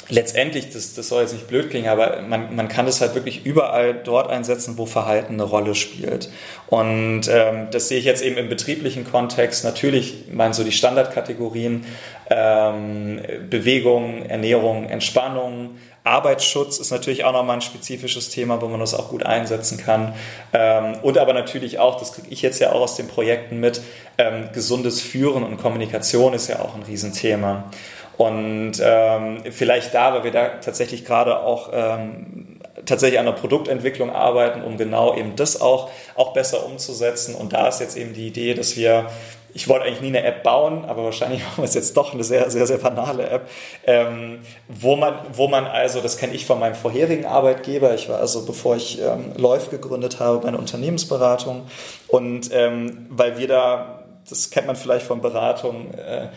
[0.10, 3.46] letztendlich, das, das soll jetzt nicht blöd klingen, aber man, man kann das halt wirklich
[3.46, 6.30] überall dort einsetzen, wo Verhalten eine Rolle spielt.
[6.68, 9.64] Und ähm, das sehe ich jetzt eben im betrieblichen Kontext.
[9.64, 11.86] Natürlich meinen so die Standardkategorien
[12.30, 18.94] ähm, Bewegung, Ernährung, Entspannung, Arbeitsschutz ist natürlich auch nochmal ein spezifisches Thema, wo man das
[18.94, 20.14] auch gut einsetzen kann.
[20.54, 23.82] Ähm, und aber natürlich auch, das kriege ich jetzt ja auch aus den Projekten mit,
[24.20, 27.72] ähm, gesundes Führen und Kommunikation ist ja auch ein Riesenthema.
[28.18, 34.10] Und ähm, vielleicht da, weil wir da tatsächlich gerade auch ähm, tatsächlich an der Produktentwicklung
[34.10, 37.36] arbeiten, um genau eben das auch, auch besser umzusetzen.
[37.36, 39.08] Und da ist jetzt eben die Idee, dass wir
[39.56, 42.26] ich wollte eigentlich nie eine App bauen, aber wahrscheinlich machen wir es jetzt doch eine
[42.26, 43.50] sehr, sehr, sehr banale App,
[43.88, 48.20] ähm, wo, man, wo man also, das kenne ich von meinem vorherigen Arbeitgeber, ich war
[48.20, 51.68] also, bevor ich ähm, Läuf gegründet habe, bei einer Unternehmensberatung.
[52.10, 56.28] Und ähm, weil wir da, das kennt man vielleicht von Beratungen, äh,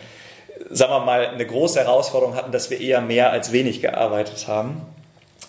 [0.69, 4.81] sagen wir mal, eine große Herausforderung hatten, dass wir eher mehr als wenig gearbeitet haben.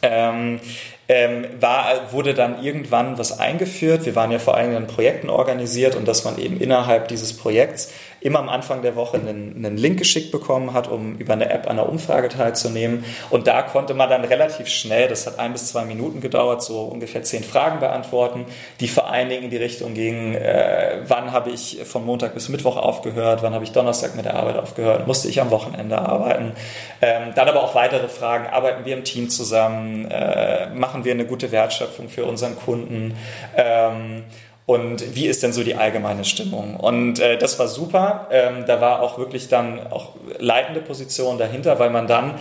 [0.03, 0.61] Ähm,
[1.09, 4.07] ähm, war, wurde dann irgendwann was eingeführt.
[4.07, 8.39] Wir waren ja vor in Projekten organisiert und dass man eben innerhalb dieses Projekts immer
[8.39, 11.79] am Anfang der Woche einen, einen Link geschickt bekommen hat, um über eine App an
[11.79, 13.05] einer Umfrage teilzunehmen.
[13.31, 16.83] Und da konnte man dann relativ schnell, das hat ein bis zwei Minuten gedauert, so
[16.83, 18.47] ungefähr zehn Fragen beantworten,
[18.81, 22.49] die vor allen Dingen in die Richtung gingen, äh, wann habe ich von Montag bis
[22.49, 26.53] Mittwoch aufgehört, wann habe ich Donnerstag mit der Arbeit aufgehört, musste ich am Wochenende arbeiten.
[27.01, 31.25] Ähm, dann aber auch weitere Fragen, arbeiten wir im Team zusammen, äh, machen wir eine
[31.25, 33.17] gute Wertschöpfung für unseren Kunden.
[33.57, 34.25] Ähm,
[34.71, 36.77] und wie ist denn so die allgemeine Stimmung?
[36.77, 38.29] Und äh, das war super.
[38.31, 42.35] Ähm, da war auch wirklich dann auch leitende Position dahinter, weil man dann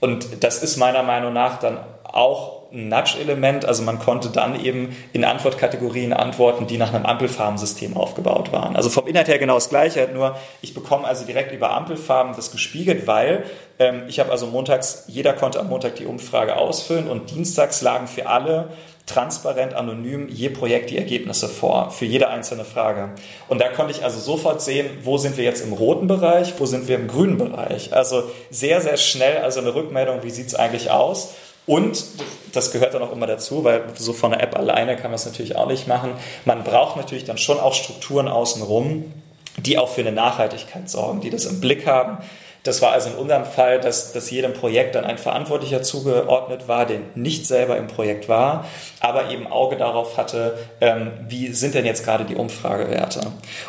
[0.00, 3.66] Und das ist meiner Meinung nach dann auch ein Nudge-Element.
[3.66, 8.74] Also man konnte dann eben in Antwortkategorien antworten, die nach einem Ampelfarbensystem aufgebaut waren.
[8.74, 12.50] Also vom Inhalt her genau das Gleiche, nur ich bekomme also direkt über Ampelfarben das
[12.50, 13.44] gespiegelt, weil
[13.78, 18.08] ähm, ich habe also montags, jeder konnte am Montag die Umfrage ausfüllen und dienstags lagen
[18.08, 18.70] für alle
[19.06, 23.10] transparent, anonym je Projekt die Ergebnisse vor, für jede einzelne Frage.
[23.48, 26.66] Und da konnte ich also sofort sehen, wo sind wir jetzt im roten Bereich, wo
[26.66, 27.92] sind wir im grünen Bereich.
[27.94, 31.34] Also sehr, sehr schnell, also eine Rückmeldung, wie sieht es eigentlich aus.
[31.66, 32.04] Und
[32.52, 35.26] das gehört dann auch immer dazu, weil so von der App alleine kann man es
[35.26, 36.12] natürlich auch nicht machen.
[36.44, 39.12] Man braucht natürlich dann schon auch Strukturen außenrum,
[39.58, 42.18] die auch für eine Nachhaltigkeit sorgen, die das im Blick haben,
[42.66, 46.86] das war also in unserem Fall, dass, dass jedem Projekt dann ein Verantwortlicher zugeordnet war,
[46.86, 48.66] der nicht selber im Projekt war,
[49.00, 53.20] aber eben Auge darauf hatte, ähm, wie sind denn jetzt gerade die Umfragewerte.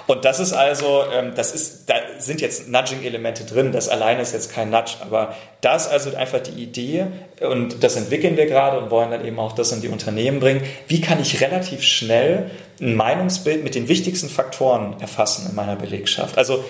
[0.08, 4.34] Und das ist also, ähm, das ist, da sind jetzt Nudging-Elemente drin, das alleine ist
[4.34, 7.08] jetzt kein Nudge, aber da ist also einfach die Idee
[7.42, 10.64] und das entwickeln wir gerade und wollen dann eben auch das in die Unternehmen bringen.
[10.88, 16.38] Wie kann ich relativ schnell ein Meinungsbild mit den wichtigsten Faktoren erfassen in meiner Belegschaft?
[16.38, 16.64] Also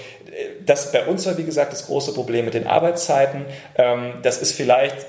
[0.66, 3.46] das bei uns war, wie gesagt, das große Problem mit den Arbeitszeiten.
[3.76, 5.06] Ähm, das ist vielleicht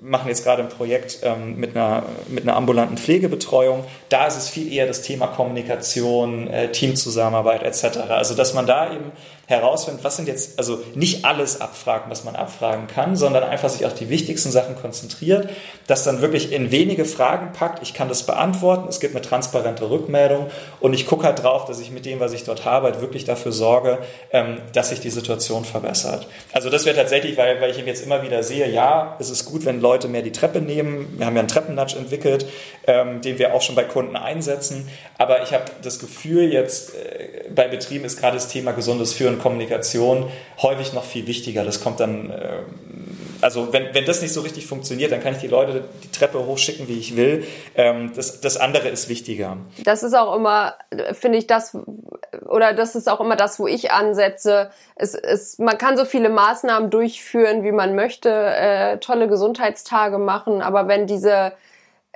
[0.00, 3.84] machen jetzt gerade ein Projekt ähm, mit, einer, mit einer ambulanten Pflegebetreuung.
[4.08, 7.98] Da ist es viel eher das Thema Kommunikation, äh, Teamzusammenarbeit etc.
[8.08, 9.12] Also dass man da eben
[9.48, 13.86] herausfindet, was sind jetzt, also nicht alles abfragen, was man abfragen kann, sondern einfach sich
[13.86, 15.48] auf die wichtigsten Sachen konzentriert,
[15.86, 17.82] das dann wirklich in wenige Fragen packt.
[17.82, 20.48] Ich kann das beantworten, es gibt eine transparente Rückmeldung
[20.80, 23.24] und ich gucke halt drauf, dass ich mit dem, was ich dort habe, halt wirklich
[23.24, 24.00] dafür sorge,
[24.32, 26.26] ähm, dass sich die Situation verbessert.
[26.52, 29.46] Also das wäre tatsächlich, weil, weil ich eben jetzt immer wieder sehe, ja, es ist
[29.46, 31.14] gut, wenn Leute mehr die Treppe nehmen.
[31.16, 32.44] Wir haben ja einen Treppennudge entwickelt,
[32.86, 34.90] ähm, den wir auch schon bei Kunden einsetzen.
[35.16, 39.37] Aber ich habe das Gefühl, jetzt äh, bei Betrieben ist gerade das Thema gesundes Führen
[39.38, 40.28] Kommunikation
[40.62, 41.64] häufig noch viel wichtiger.
[41.64, 42.62] Das kommt dann, äh,
[43.40, 46.44] also wenn, wenn das nicht so richtig funktioniert, dann kann ich die Leute die Treppe
[46.44, 47.44] hochschicken, wie ich will.
[47.74, 49.56] Ähm, das, das andere ist wichtiger.
[49.84, 50.74] Das ist auch immer,
[51.12, 51.76] finde ich, das,
[52.48, 54.70] oder das ist auch immer das, wo ich ansetze.
[54.96, 60.62] Es, es, man kann so viele Maßnahmen durchführen, wie man möchte, äh, tolle Gesundheitstage machen,
[60.62, 61.52] aber wenn diese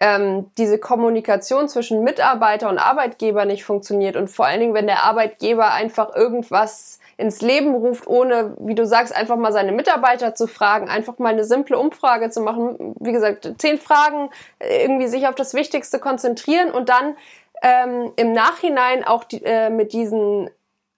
[0.03, 5.05] ähm, diese Kommunikation zwischen Mitarbeiter und Arbeitgeber nicht funktioniert und vor allen Dingen, wenn der
[5.05, 10.49] Arbeitgeber einfach irgendwas ins Leben ruft, ohne, wie du sagst, einfach mal seine Mitarbeiter zu
[10.49, 12.97] fragen, einfach mal eine simple Umfrage zu machen.
[12.99, 17.17] Wie gesagt, zehn Fragen, irgendwie sich auf das Wichtigste konzentrieren und dann
[17.63, 20.51] ähm, im Nachhinein auch die, äh, mit diesen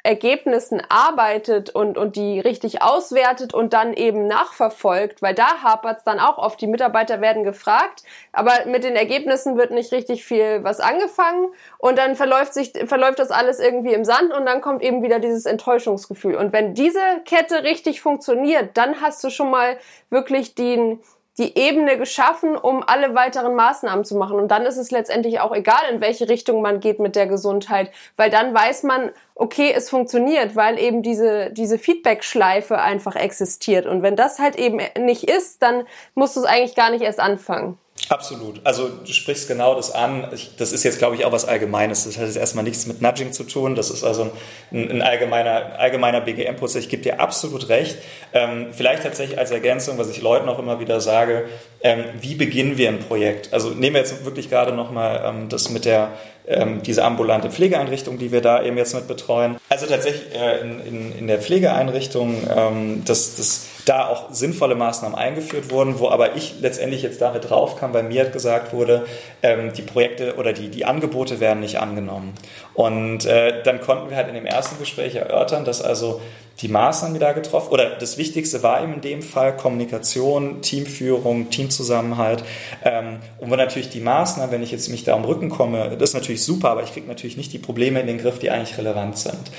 [0.04, 6.04] Ergebnissen arbeitet und, und die richtig auswertet und dann eben nachverfolgt, weil da hapert es
[6.04, 6.60] dann auch oft.
[6.60, 11.96] Die Mitarbeiter werden gefragt, aber mit den Ergebnissen wird nicht richtig viel was angefangen und
[11.96, 15.46] dann verläuft sich, verläuft das alles irgendwie im Sand und dann kommt eben wieder dieses
[15.46, 16.36] Enttäuschungsgefühl.
[16.36, 19.78] Und wenn diese Kette richtig funktioniert, dann hast du schon mal
[20.10, 21.00] wirklich den,
[21.38, 24.38] die Ebene geschaffen, um alle weiteren Maßnahmen zu machen.
[24.38, 27.90] Und dann ist es letztendlich auch egal, in welche Richtung man geht mit der Gesundheit,
[28.16, 33.86] weil dann weiß man, okay, es funktioniert, weil eben diese, diese Feedback-Schleife einfach existiert.
[33.86, 37.20] Und wenn das halt eben nicht ist, dann musst du es eigentlich gar nicht erst
[37.20, 37.78] anfangen.
[38.08, 38.60] Absolut.
[38.64, 40.28] Also du sprichst genau das an.
[40.58, 42.04] Das ist jetzt, glaube ich, auch was Allgemeines.
[42.04, 43.74] Das hat jetzt erstmal nichts mit Nudging zu tun.
[43.74, 44.30] Das ist also
[44.72, 46.84] ein, ein allgemeiner, allgemeiner BGM-Prozess.
[46.84, 47.96] Ich gebe dir absolut recht.
[48.32, 51.46] Ähm, vielleicht tatsächlich als Ergänzung, was ich Leuten auch immer wieder sage,
[51.82, 53.52] ähm, wie beginnen wir ein Projekt?
[53.52, 56.10] Also nehmen wir jetzt wirklich gerade nochmal ähm, das mit der
[56.46, 59.56] ähm, diese ambulante Pflegeeinrichtung, die wir da eben jetzt mit betreuen.
[59.70, 65.16] Also tatsächlich äh, in, in, in der Pflegeeinrichtung, ähm, dass, dass da auch sinnvolle Maßnahmen
[65.16, 69.06] eingeführt wurden, wo aber ich letztendlich jetzt damit draufkam, weil mir gesagt wurde,
[69.42, 72.34] ähm, die Projekte oder die, die Angebote werden nicht angenommen.
[72.74, 76.20] Und äh, dann konnten wir halt in dem ersten Gespräch erörtern, dass also
[76.60, 81.50] die Maßnahmen, die da getroffen, oder das Wichtigste war eben in dem Fall Kommunikation, Teamführung,
[81.50, 82.44] Teamzusammenhalt.
[82.84, 86.10] Ähm, und wo natürlich die Maßnahmen, wenn ich jetzt mich da um Rücken komme, das
[86.10, 88.78] ist natürlich super, aber ich kriege natürlich nicht die Probleme in den Griff, die eigentlich
[88.78, 89.50] relevant sind.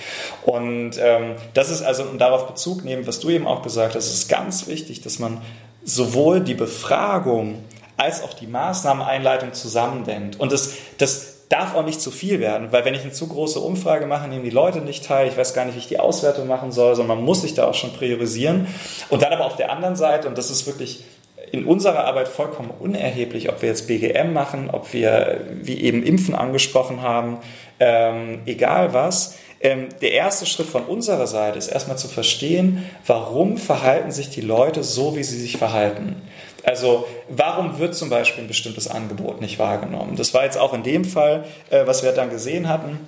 [0.44, 4.10] Und ähm, das ist also, um darauf Bezug nehmen, was du eben auch gesagt hast,
[4.20, 5.42] ist ganz wichtig, dass man
[5.84, 7.64] sowohl die Befragung
[7.98, 10.40] als auch die Maßnahmeneinleitung zusammendenkt.
[10.40, 13.60] Und das, das darf auch nicht zu viel werden, weil wenn ich eine zu große
[13.60, 15.28] Umfrage mache, nehmen die Leute nicht teil.
[15.28, 17.68] Ich weiß gar nicht, wie ich die Auswertung machen soll, sondern man muss sich da
[17.68, 18.68] auch schon priorisieren.
[19.10, 21.04] Und dann aber auf der anderen Seite, und das ist wirklich
[21.52, 26.36] in unserer Arbeit vollkommen unerheblich, ob wir jetzt BGM machen, ob wir wie eben Impfen
[26.36, 27.38] angesprochen haben,
[27.80, 29.38] ähm, egal was.
[29.62, 34.42] Ähm, der erste Schritt von unserer Seite ist erstmal zu verstehen, warum verhalten sich die
[34.42, 36.22] Leute so, wie sie sich verhalten.
[36.64, 40.16] Also warum wird zum Beispiel ein bestimmtes Angebot nicht wahrgenommen?
[40.16, 43.00] Das war jetzt auch in dem Fall, äh, was wir dann gesehen hatten.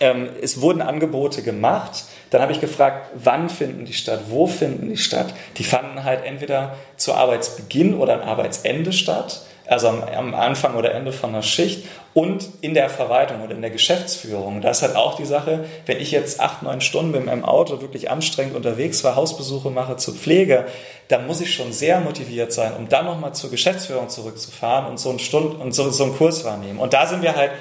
[0.00, 2.04] ähm, es wurden Angebote gemacht.
[2.30, 5.34] Dann habe ich gefragt, wann finden die statt, wo finden die statt?
[5.56, 10.92] Die fanden halt entweder zu Arbeitsbeginn oder am Arbeitsende statt also am, am, Anfang oder
[10.92, 14.60] Ende von einer Schicht und in der Verwaltung oder in der Geschäftsführung.
[14.60, 17.80] Da ist halt auch die Sache, wenn ich jetzt acht, neun Stunden mit meinem Auto
[17.80, 20.66] wirklich anstrengend unterwegs war, Hausbesuche mache zur Pflege,
[21.08, 25.10] dann muss ich schon sehr motiviert sein, um dann nochmal zur Geschäftsführung zurückzufahren und so
[25.10, 26.78] einen Stund und so, so einen Kurs wahrnehmen.
[26.78, 27.52] Und da sind wir halt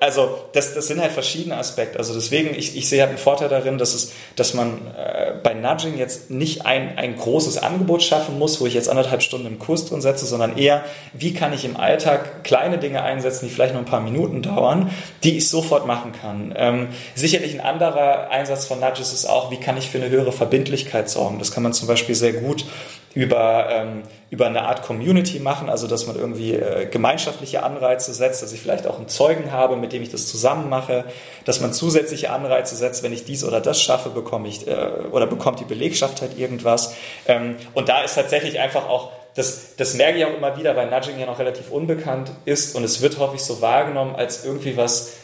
[0.00, 1.98] also das, das sind halt verschiedene Aspekte.
[1.98, 5.52] Also deswegen, ich, ich sehe halt einen Vorteil darin, dass, es, dass man äh, bei
[5.52, 9.58] Nudging jetzt nicht ein, ein großes Angebot schaffen muss, wo ich jetzt anderthalb Stunden im
[9.58, 10.82] Kurs drin setze, sondern eher,
[11.12, 14.90] wie kann ich im Alltag kleine Dinge einsetzen, die vielleicht nur ein paar Minuten dauern,
[15.22, 16.54] die ich sofort machen kann.
[16.56, 20.32] Ähm, sicherlich ein anderer Einsatz von Nudges ist auch, wie kann ich für eine höhere
[20.32, 21.38] Verbindlichkeit sorgen.
[21.38, 22.64] Das kann man zum Beispiel sehr gut
[23.14, 28.42] über, ähm, über eine Art Community machen, also dass man irgendwie äh, gemeinschaftliche Anreize setzt,
[28.42, 31.04] dass ich vielleicht auch einen Zeugen habe, mit dem ich das zusammen mache,
[31.44, 35.26] dass man zusätzliche Anreize setzt, wenn ich dies oder das schaffe, bekomme ich äh, oder
[35.26, 36.94] bekommt die Belegschaft halt irgendwas.
[37.26, 40.90] Ähm, und da ist tatsächlich einfach auch das, das merke ich auch immer wieder, weil
[40.90, 45.14] Nudging ja noch relativ unbekannt ist und es wird häufig so wahrgenommen als irgendwie was,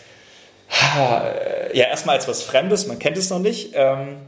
[1.73, 3.73] ja, erstmal als was Fremdes, man kennt es noch nicht.
[3.75, 4.19] Ähm,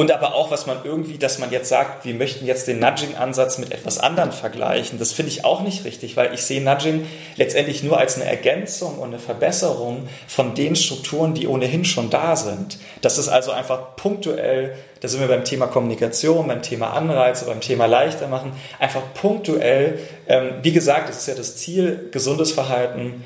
[0.00, 3.58] und aber auch, was man irgendwie, dass man jetzt sagt, wir möchten jetzt den Nudging-Ansatz
[3.58, 7.82] mit etwas anderem vergleichen, das finde ich auch nicht richtig, weil ich sehe Nudging letztendlich
[7.82, 12.78] nur als eine Ergänzung und eine Verbesserung von den Strukturen, die ohnehin schon da sind.
[13.02, 17.60] Das ist also einfach punktuell, da sind wir beim Thema Kommunikation, beim Thema Anreize, beim
[17.60, 23.22] Thema leichter machen, einfach punktuell, ähm, wie gesagt, es ist ja das Ziel, gesundes Verhalten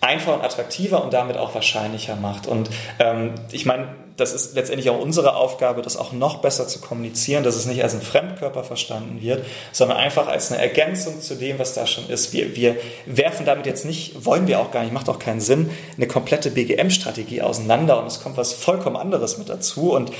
[0.00, 2.46] einfach und attraktiver und damit auch wahrscheinlicher macht.
[2.46, 6.80] Und ähm, ich meine, das ist letztendlich auch unsere Aufgabe, das auch noch besser zu
[6.80, 11.36] kommunizieren, dass es nicht als ein Fremdkörper verstanden wird, sondern einfach als eine Ergänzung zu
[11.36, 12.32] dem, was da schon ist.
[12.32, 12.76] Wir, wir
[13.06, 16.50] werfen damit jetzt nicht, wollen wir auch gar nicht, macht auch keinen Sinn, eine komplette
[16.50, 19.92] BGM-Strategie auseinander und es kommt was vollkommen anderes mit dazu.
[19.92, 20.10] Und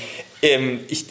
[0.41, 1.05] ähm, ich,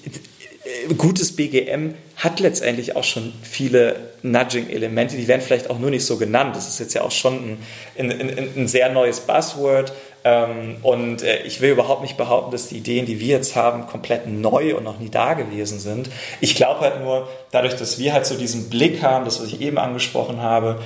[0.97, 6.17] gutes BGM hat letztendlich auch schon viele Nudging-Elemente, die werden vielleicht auch nur nicht so
[6.17, 6.57] genannt.
[6.57, 7.59] Das ist jetzt ja auch schon
[7.97, 9.93] ein, ein, ein, ein sehr neues Buzzword.
[10.25, 13.87] Ähm, und äh, ich will überhaupt nicht behaupten, dass die Ideen, die wir jetzt haben,
[13.87, 16.11] komplett neu und noch nie da gewesen sind.
[16.41, 19.61] Ich glaube halt nur, dadurch, dass wir halt so diesen Blick haben, das, was ich
[19.61, 20.81] eben angesprochen habe,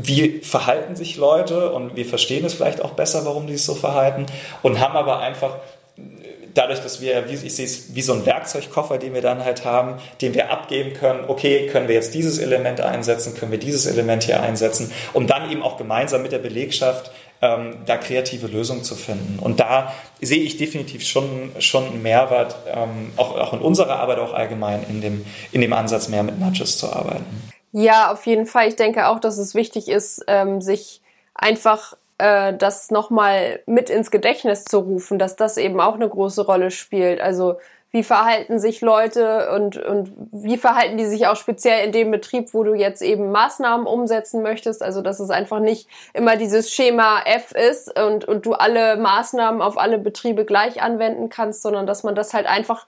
[0.00, 3.74] wie verhalten sich Leute und wir verstehen es vielleicht auch besser, warum die sich so
[3.74, 4.26] verhalten
[4.62, 5.56] und haben aber einfach
[6.54, 9.96] dadurch, dass wir, ich sehe es, wie so ein Werkzeugkoffer, den wir dann halt haben,
[10.20, 14.24] den wir abgeben können, okay, können wir jetzt dieses Element einsetzen, können wir dieses Element
[14.24, 17.10] hier einsetzen, um dann eben auch gemeinsam mit der Belegschaft
[17.42, 19.38] ähm, da kreative Lösungen zu finden.
[19.40, 24.18] Und da sehe ich definitiv schon, schon einen Mehrwert, ähm, auch, auch in unserer Arbeit,
[24.18, 27.50] auch allgemein in dem, in dem Ansatz, mehr mit Nudges zu arbeiten.
[27.72, 28.68] Ja, auf jeden Fall.
[28.68, 31.00] Ich denke auch, dass es wichtig ist, ähm, sich
[31.34, 36.46] einfach äh, das nochmal mit ins Gedächtnis zu rufen, dass das eben auch eine große
[36.46, 37.20] Rolle spielt.
[37.20, 37.56] Also
[37.90, 42.54] wie verhalten sich Leute und, und wie verhalten die sich auch speziell in dem Betrieb,
[42.54, 44.84] wo du jetzt eben Maßnahmen umsetzen möchtest.
[44.84, 49.60] Also dass es einfach nicht immer dieses Schema F ist und, und du alle Maßnahmen
[49.60, 52.86] auf alle Betriebe gleich anwenden kannst, sondern dass man das halt einfach,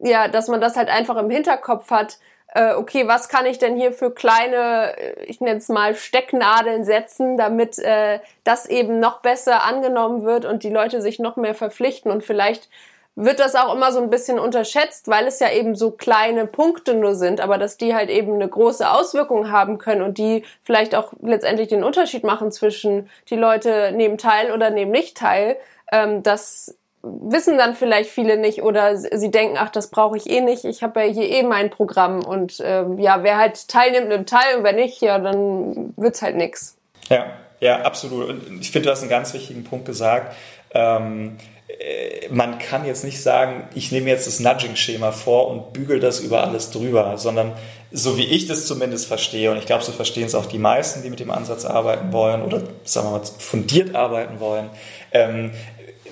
[0.00, 2.18] ja, dass man das halt einfach im Hinterkopf hat,
[2.56, 6.84] äh, okay, was kann ich denn hier für kleine, äh, ich nenne es mal Stecknadeln
[6.84, 11.54] setzen, damit äh, das eben noch besser angenommen wird und die Leute sich noch mehr
[11.54, 12.10] verpflichten?
[12.10, 12.70] Und vielleicht
[13.14, 16.94] wird das auch immer so ein bisschen unterschätzt, weil es ja eben so kleine Punkte
[16.94, 20.94] nur sind, aber dass die halt eben eine große Auswirkung haben können und die vielleicht
[20.94, 25.58] auch letztendlich den Unterschied machen zwischen die Leute nehmen teil oder nehmen nicht teil,
[25.92, 26.76] ähm, das
[27.22, 30.82] wissen dann vielleicht viele nicht oder sie denken, ach, das brauche ich eh nicht, ich
[30.82, 34.64] habe ja hier eh mein Programm und ähm, ja, wer halt teilnimmt, nimmt teil und
[34.64, 36.76] wer nicht, ja, dann wird's halt nix.
[37.08, 37.26] Ja,
[37.60, 38.28] ja, absolut.
[38.28, 40.34] Und ich finde, du hast einen ganz wichtigen Punkt gesagt.
[40.72, 41.38] Ähm,
[41.68, 46.20] äh, man kann jetzt nicht sagen, ich nehme jetzt das Nudging-Schema vor und bügel das
[46.20, 47.52] über alles drüber, sondern
[47.92, 51.02] so wie ich das zumindest verstehe, und ich glaube, so verstehen es auch die meisten,
[51.02, 54.70] die mit dem Ansatz arbeiten wollen oder sagen wir mal fundiert arbeiten wollen,
[55.12, 55.52] ähm,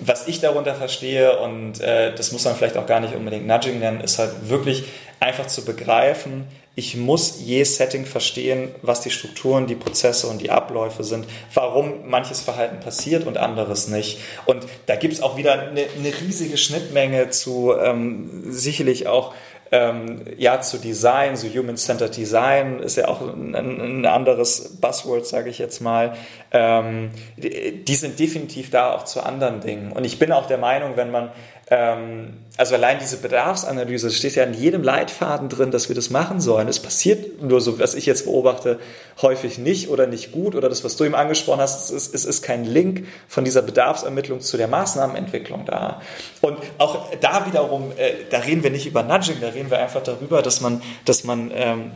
[0.06, 3.78] was ich darunter verstehe, und äh, das muss man vielleicht auch gar nicht unbedingt Nudging
[3.78, 4.84] nennen, ist halt wirklich
[5.20, 10.50] einfach zu begreifen, ich muss je Setting verstehen, was die Strukturen, die Prozesse und die
[10.50, 14.18] Abläufe sind, warum manches Verhalten passiert und anderes nicht.
[14.46, 19.34] Und da gibt es auch wieder eine, eine, riesige Schnittmenge zu ähm, sicherlich auch
[19.74, 25.50] ähm, ja zu Design, so Human-Centered Design ist ja auch ein, ein anderes Buzzword, sage
[25.50, 26.14] ich jetzt mal.
[26.52, 29.90] Ähm, die, die sind definitiv da auch zu anderen Dingen.
[29.90, 31.32] Und ich bin auch der Meinung, wenn man
[31.70, 36.68] also allein diese Bedarfsanalyse, steht ja in jedem Leitfaden drin, dass wir das machen sollen.
[36.68, 38.78] Es passiert nur so, was ich jetzt beobachte,
[39.22, 42.24] häufig nicht oder nicht gut oder das, was du eben angesprochen hast, es ist, es
[42.26, 46.02] ist kein Link von dieser Bedarfsermittlung zu der Maßnahmenentwicklung da.
[46.42, 50.02] Und auch da wiederum, äh, da reden wir nicht über Nudging, da reden wir einfach
[50.02, 51.92] darüber, dass man, dass man ähm,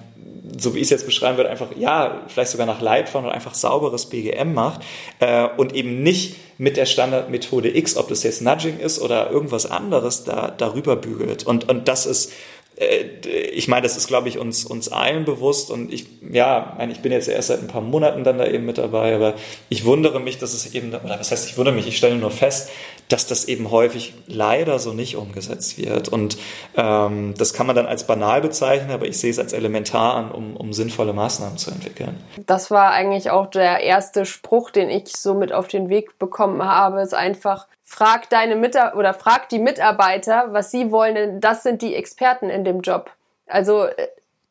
[0.59, 3.55] so wie ich es jetzt beschreiben würde, einfach, ja, vielleicht sogar nach Leitfaden oder einfach
[3.55, 4.83] sauberes BGM macht
[5.21, 9.71] äh, und eben nicht mit der Standardmethode X, ob das jetzt Nudging ist oder irgendwas
[9.71, 11.47] anderes, da darüber bügelt.
[11.47, 12.33] Und, und das ist
[12.81, 17.11] ich meine, das ist, glaube ich, uns, uns allen bewusst und ich, ja, ich bin
[17.11, 19.35] jetzt erst seit ein paar Monaten dann da eben mit dabei, aber
[19.69, 22.31] ich wundere mich, dass es eben, oder was heißt, ich wundere mich, ich stelle nur
[22.31, 22.71] fest,
[23.09, 26.39] dass das eben häufig leider so nicht umgesetzt wird und
[26.77, 30.31] ähm, das kann man dann als banal bezeichnen, aber ich sehe es als elementar an,
[30.31, 32.23] um, um sinnvolle Maßnahmen zu entwickeln.
[32.47, 36.63] Das war eigentlich auch der erste Spruch, den ich so mit auf den Weg bekommen
[36.63, 41.63] habe, ist einfach, frag deine Mitar oder frag die Mitarbeiter, was sie wollen, denn das
[41.63, 43.11] sind die Experten in dem Job.
[43.47, 44.09] Also äh,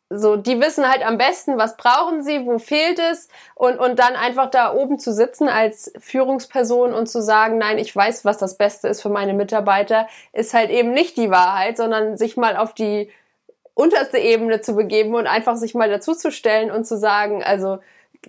[0.10, 4.16] so, die wissen halt am besten, was brauchen sie, wo fehlt es und, und dann
[4.16, 8.58] einfach da oben zu sitzen als Führungsperson und zu sagen, nein, ich weiß, was das
[8.58, 12.74] Beste ist für meine Mitarbeiter, ist halt eben nicht die Wahrheit, sondern sich mal auf
[12.74, 13.12] die
[13.76, 17.78] unterste Ebene zu begeben und einfach sich mal dazuzustellen und zu sagen, also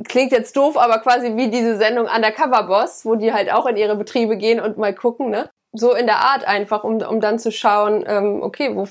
[0.05, 3.77] klingt jetzt doof, aber quasi wie diese Sendung Undercover Boss, wo die halt auch in
[3.77, 5.51] ihre Betriebe gehen und mal gucken, ne?
[5.73, 8.89] So in der Art einfach, um, um dann zu schauen, ähm, okay, wo,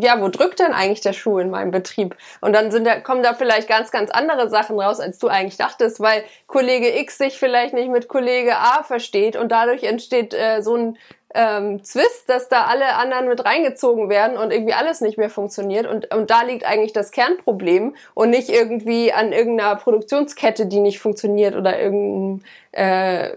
[0.00, 2.16] ja, wo drückt denn eigentlich der Schuh in meinem Betrieb?
[2.40, 5.58] Und dann sind da, kommen da vielleicht ganz, ganz andere Sachen raus, als du eigentlich
[5.58, 10.62] dachtest, weil Kollege X sich vielleicht nicht mit Kollege A versteht und dadurch entsteht äh,
[10.62, 10.98] so ein
[11.34, 15.86] ähm, Zwist, dass da alle anderen mit reingezogen werden und irgendwie alles nicht mehr funktioniert.
[15.86, 21.00] Und, und da liegt eigentlich das Kernproblem und nicht irgendwie an irgendeiner Produktionskette, die nicht
[21.00, 23.36] funktioniert oder irgendein, äh,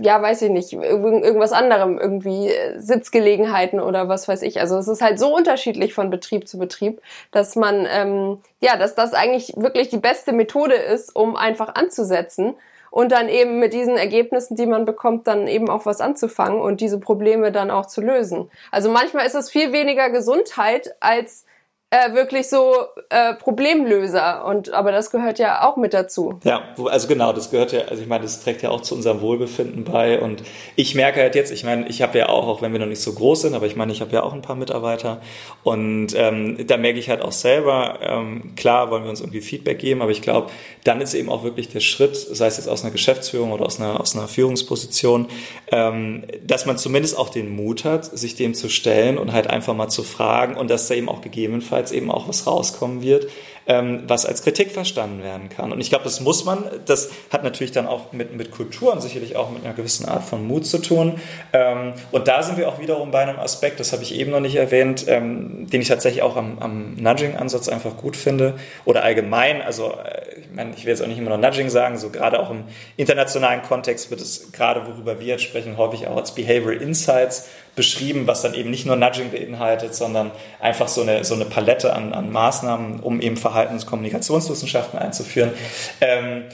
[0.00, 4.60] ja, weiß ich nicht, irgendwas anderem, irgendwie Sitzgelegenheiten oder was weiß ich.
[4.60, 7.00] Also es ist halt so unterschiedlich von Betrieb zu Betrieb,
[7.30, 12.54] dass man, ähm, ja, dass das eigentlich wirklich die beste Methode ist, um einfach anzusetzen
[12.92, 16.82] und dann eben mit diesen Ergebnissen, die man bekommt, dann eben auch was anzufangen und
[16.82, 18.50] diese Probleme dann auch zu lösen.
[18.70, 21.46] Also manchmal ist es viel weniger Gesundheit als
[21.92, 22.74] äh, wirklich so
[23.10, 24.46] äh, Problemlöser.
[24.46, 26.40] Und aber das gehört ja auch mit dazu.
[26.42, 29.20] Ja, also genau, das gehört ja, also ich meine, das trägt ja auch zu unserem
[29.20, 30.18] Wohlbefinden bei.
[30.18, 30.42] Und
[30.74, 33.02] ich merke halt jetzt, ich meine, ich habe ja auch, auch wenn wir noch nicht
[33.02, 35.20] so groß sind, aber ich meine, ich habe ja auch ein paar Mitarbeiter.
[35.64, 39.78] Und ähm, da merke ich halt auch selber, ähm, klar wollen wir uns irgendwie Feedback
[39.78, 40.50] geben, aber ich glaube,
[40.84, 43.78] dann ist eben auch wirklich der Schritt, sei es jetzt aus einer Geschäftsführung oder aus
[43.78, 45.28] einer, aus einer Führungsposition,
[45.70, 49.74] ähm, dass man zumindest auch den Mut hat, sich dem zu stellen und halt einfach
[49.74, 53.28] mal zu fragen und dass da eben auch gegebenenfalls gegebenenfalls eben auch was rauskommen wird,
[53.66, 55.72] ähm, was als Kritik verstanden werden kann.
[55.72, 59.00] Und ich glaube, das muss man, das hat natürlich dann auch mit, mit Kultur und
[59.00, 61.20] sicherlich auch mit einer gewissen Art von Mut zu tun.
[61.52, 64.40] Ähm, und da sind wir auch wiederum bei einem Aspekt, das habe ich eben noch
[64.40, 68.54] nicht erwähnt, ähm, den ich tatsächlich auch am, am Nudging-Ansatz einfach gut finde
[68.84, 71.98] oder allgemein, also äh, ich meine, ich will jetzt auch nicht immer noch Nudging sagen,
[71.98, 72.64] so gerade auch im
[72.96, 78.26] internationalen Kontext wird es gerade, worüber wir jetzt sprechen, häufig auch als Behavioral Insights beschrieben,
[78.26, 82.12] was dann eben nicht nur Nudging beinhaltet, sondern einfach so eine, so eine Palette an,
[82.12, 85.52] an Maßnahmen, um eben Verhaltens- und Kommunikationswissenschaften einzuführen.
[86.00, 86.44] Ähm,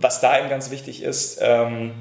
[0.00, 1.92] was da eben ganz wichtig ist, ähm,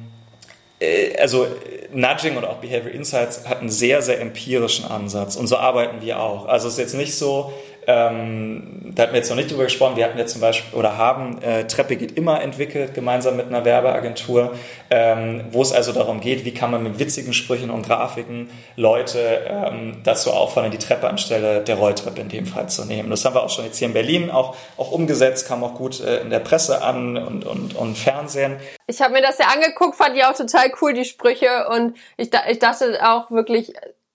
[0.80, 1.48] äh, also
[1.94, 6.20] Nudging und auch Behavioral Insights hat einen sehr, sehr empirischen Ansatz und so arbeiten wir
[6.20, 6.48] auch.
[6.48, 7.54] Also es ist jetzt nicht so,
[7.88, 9.96] ähm, da hatten wir jetzt noch nicht drüber gesprochen.
[9.96, 13.66] Wir hatten jetzt zum Beispiel oder haben äh, Treppe geht immer entwickelt, gemeinsam mit einer
[13.66, 14.54] Werbeagentur,
[14.90, 19.42] ähm, wo es also darum geht, wie kann man mit witzigen Sprüchen und Grafiken Leute
[19.48, 23.10] ähm, dazu auffordern, die Treppe anstelle der Rolltreppe in dem Fall zu nehmen.
[23.10, 26.00] Das haben wir auch schon jetzt hier in Berlin auch, auch umgesetzt, kam auch gut
[26.02, 28.58] äh, in der Presse an und, und, und Fernsehen.
[28.88, 31.68] Ich habe mir das ja angeguckt, fand ich auch total cool, die Sprüche.
[31.70, 33.74] Und ich, ich dachte auch wirklich,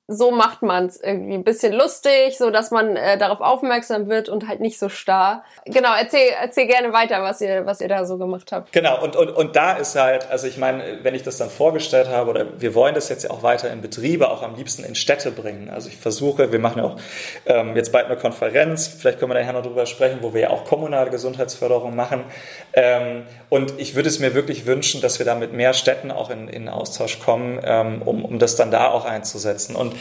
[0.09, 4.29] so macht man es irgendwie ein bisschen lustig, so dass man äh, darauf aufmerksam wird
[4.29, 5.43] und halt nicht so starr.
[5.65, 8.73] Genau, erzähl, erzähl gerne weiter, was ihr, was ihr da so gemacht habt.
[8.73, 12.09] Genau, und, und, und da ist halt, also ich meine, wenn ich das dann vorgestellt
[12.09, 14.95] habe, oder wir wollen das jetzt ja auch weiter in Betriebe, auch am liebsten in
[14.95, 15.71] Städte bringen.
[15.71, 16.97] Also ich versuche, wir machen ja auch
[17.47, 20.51] ähm, jetzt bald eine Konferenz, vielleicht können wir nachher noch drüber sprechen, wo wir ja
[20.51, 22.25] auch kommunale Gesundheitsförderung machen.
[22.79, 26.29] Ähm, und ich würde es mir wirklich wünschen, dass wir da mit mehr Städten auch
[26.29, 29.75] in, in Austausch kommen, ähm, um, um das dann da auch einzusetzen.
[29.75, 29.95] Und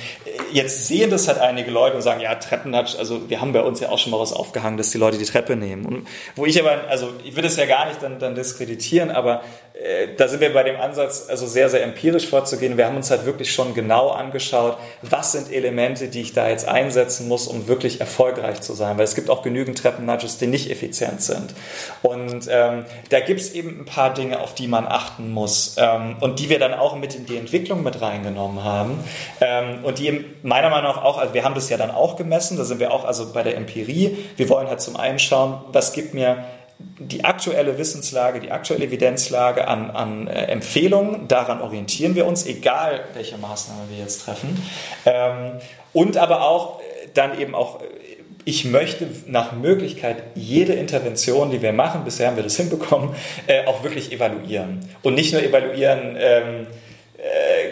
[0.51, 3.79] jetzt sehen das halt einige Leute und sagen, ja, Treppennatsch, also wir haben bei uns
[3.79, 5.85] ja auch schon mal was aufgehangen, dass die Leute die Treppe nehmen.
[5.85, 9.41] Und wo ich aber, also ich würde es ja gar nicht dann, dann diskreditieren, aber
[10.17, 12.77] da sind wir bei dem Ansatz, also sehr, sehr empirisch vorzugehen.
[12.77, 16.67] Wir haben uns halt wirklich schon genau angeschaut, was sind Elemente, die ich da jetzt
[16.67, 18.97] einsetzen muss, um wirklich erfolgreich zu sein.
[18.97, 21.53] Weil es gibt auch genügend Treppennudges, die nicht effizient sind.
[22.01, 26.15] Und ähm, da gibt es eben ein paar Dinge, auf die man achten muss ähm,
[26.21, 29.03] und die wir dann auch mit in die Entwicklung mit reingenommen haben.
[29.41, 32.57] Ähm, und die meiner Meinung nach auch, also wir haben das ja dann auch gemessen,
[32.57, 34.17] da sind wir auch also bei der Empirie.
[34.37, 36.45] Wir wollen halt zum einen schauen, was gibt mir
[36.77, 43.01] die aktuelle Wissenslage, die aktuelle Evidenzlage an, an äh, Empfehlungen, daran orientieren wir uns, egal
[43.13, 44.61] welche Maßnahme wir jetzt treffen.
[45.05, 45.59] Ähm,
[45.93, 47.85] und aber auch äh, dann eben auch, äh,
[48.43, 53.09] ich möchte nach Möglichkeit jede Intervention, die wir machen, bisher haben wir das hinbekommen,
[53.47, 54.87] äh, auch wirklich evaluieren.
[55.01, 56.65] Und nicht nur evaluieren, ähm, äh,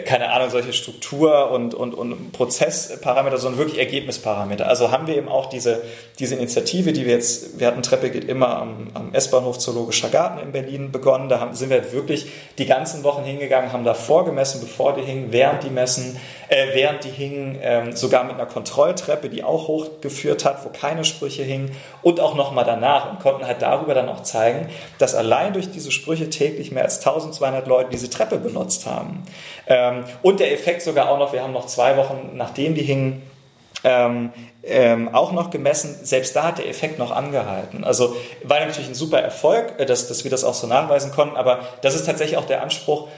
[0.04, 4.68] keine Ahnung, solche Struktur- und, und, und Prozessparameter, sondern wirklich Ergebnisparameter.
[4.68, 5.82] Also haben wir eben auch diese,
[6.18, 10.40] diese Initiative, die wir jetzt, wir hatten Treppe geht immer am, am S-Bahnhof Zoologischer Garten
[10.40, 11.28] in Berlin begonnen.
[11.28, 12.26] Da haben, sind wir wirklich
[12.58, 17.04] die ganzen Wochen hingegangen, haben da vorgemessen, bevor die hingen, während die messen, äh, während
[17.04, 21.72] die hingen, ähm, sogar mit einer Kontrolltreppe, die auch hochgeführt hat, wo keine Sprüche hingen
[22.02, 25.90] und auch nochmal danach und konnten halt darüber dann auch zeigen, dass allein durch diese
[25.90, 29.24] Sprüche täglich mehr als 1200 Leute diese Treppe benutzt haben.
[29.66, 33.22] Ähm, und der Effekt sogar auch noch, wir haben noch zwei Wochen, nachdem die hingen,
[33.84, 34.32] ähm,
[34.62, 37.84] ähm, auch noch gemessen, selbst da hat der Effekt noch angehalten.
[37.84, 41.36] Also war natürlich ein super Erfolg, äh, dass, dass wir das auch so nachweisen konnten,
[41.36, 43.08] aber das ist tatsächlich auch der Anspruch,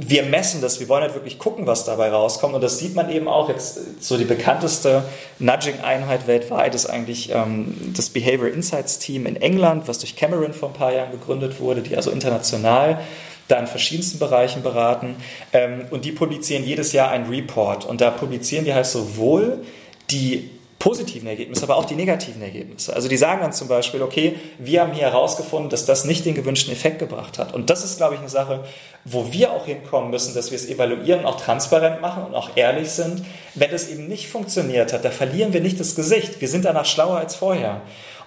[0.00, 2.54] wir messen das, wir wollen halt wirklich gucken, was dabei rauskommt.
[2.54, 5.02] Und das sieht man eben auch jetzt, so die bekannteste
[5.38, 10.68] Nudging-Einheit weltweit ist eigentlich ähm, das Behavior Insights Team in England, was durch Cameron vor
[10.68, 13.00] ein paar Jahren gegründet wurde, die also international
[13.48, 15.16] da in verschiedensten Bereichen beraten.
[15.52, 17.84] Ähm, und die publizieren jedes Jahr einen Report.
[17.84, 19.64] Und da publizieren die halt sowohl
[20.10, 22.94] die positiven Ergebnisse, aber auch die negativen Ergebnisse.
[22.94, 26.34] Also die sagen dann zum Beispiel, okay, wir haben hier herausgefunden, dass das nicht den
[26.34, 27.52] gewünschten Effekt gebracht hat.
[27.52, 28.64] Und das ist, glaube ich, eine Sache,
[29.04, 32.90] wo wir auch hinkommen müssen, dass wir es evaluieren, auch transparent machen und auch ehrlich
[32.90, 33.24] sind.
[33.54, 36.40] Wenn es eben nicht funktioniert hat, da verlieren wir nicht das Gesicht.
[36.40, 37.80] Wir sind danach schlauer als vorher.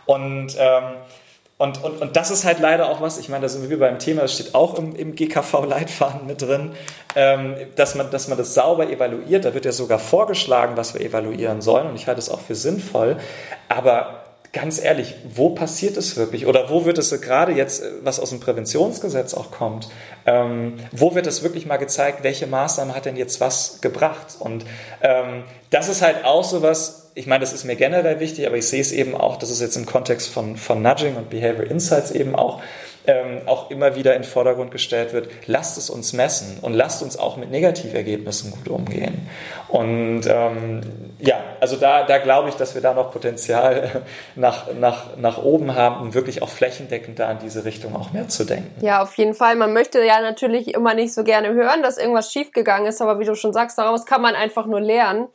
[0.05, 0.83] Und ähm,
[1.61, 3.99] und, und, und das ist halt leider auch was, ich meine, da sind wir beim
[3.99, 6.71] Thema, das steht auch im, im GKV-Leitfaden mit drin,
[7.15, 9.45] ähm, dass, man, dass man das sauber evaluiert.
[9.45, 12.55] Da wird ja sogar vorgeschlagen, was wir evaluieren sollen und ich halte es auch für
[12.55, 13.17] sinnvoll.
[13.69, 16.47] Aber ganz ehrlich, wo passiert es wirklich?
[16.47, 19.87] Oder wo wird es gerade jetzt, was aus dem Präventionsgesetz auch kommt,
[20.25, 24.37] ähm, wo wird es wirklich mal gezeigt, welche Maßnahme hat denn jetzt was gebracht?
[24.39, 24.65] Und
[25.01, 28.57] ähm, das ist halt auch so was, ich meine, das ist mir generell wichtig, aber
[28.57, 31.69] ich sehe es eben auch, dass es jetzt im Kontext von, von Nudging und Behavior
[31.69, 32.61] Insights eben auch,
[33.05, 35.29] ähm, auch immer wieder in den Vordergrund gestellt wird.
[35.45, 39.27] Lasst es uns messen und lasst uns auch mit Negativergebnissen gut umgehen.
[39.67, 40.81] Und ähm,
[41.19, 44.03] ja, also da, da glaube ich, dass wir da noch Potenzial
[44.35, 48.29] nach, nach, nach oben haben, um wirklich auch flächendeckend da in diese Richtung auch mehr
[48.29, 48.85] zu denken.
[48.85, 49.55] Ja, auf jeden Fall.
[49.55, 53.25] Man möchte ja natürlich immer nicht so gerne hören, dass irgendwas schiefgegangen ist, aber wie
[53.25, 55.27] du schon sagst, daraus kann man einfach nur lernen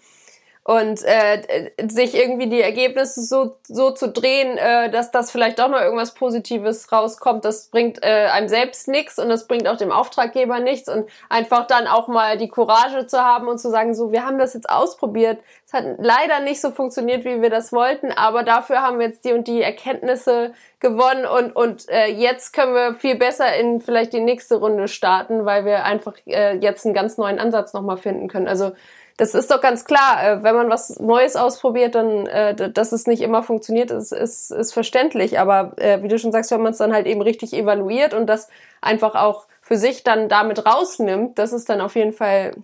[0.66, 5.68] und äh, sich irgendwie die Ergebnisse so, so zu drehen, äh, dass das vielleicht doch
[5.68, 9.92] noch irgendwas Positives rauskommt, das bringt äh, einem selbst nichts und das bringt auch dem
[9.92, 14.10] Auftraggeber nichts und einfach dann auch mal die Courage zu haben und zu sagen, so,
[14.10, 18.10] wir haben das jetzt ausprobiert, es hat leider nicht so funktioniert, wie wir das wollten,
[18.10, 22.74] aber dafür haben wir jetzt die und die Erkenntnisse gewonnen und, und äh, jetzt können
[22.74, 26.94] wir viel besser in vielleicht die nächste Runde starten, weil wir einfach äh, jetzt einen
[26.94, 28.48] ganz neuen Ansatz nochmal finden können.
[28.48, 28.72] Also
[29.16, 33.06] das ist doch ganz klar, äh, wenn man was Neues ausprobiert, dann, äh, dass es
[33.06, 35.38] nicht immer funktioniert, ist, ist, ist verständlich.
[35.38, 38.26] Aber äh, wie du schon sagst, wenn man es dann halt eben richtig evaluiert und
[38.26, 38.48] das
[38.82, 42.54] einfach auch für sich dann damit rausnimmt, das ist dann auf jeden Fall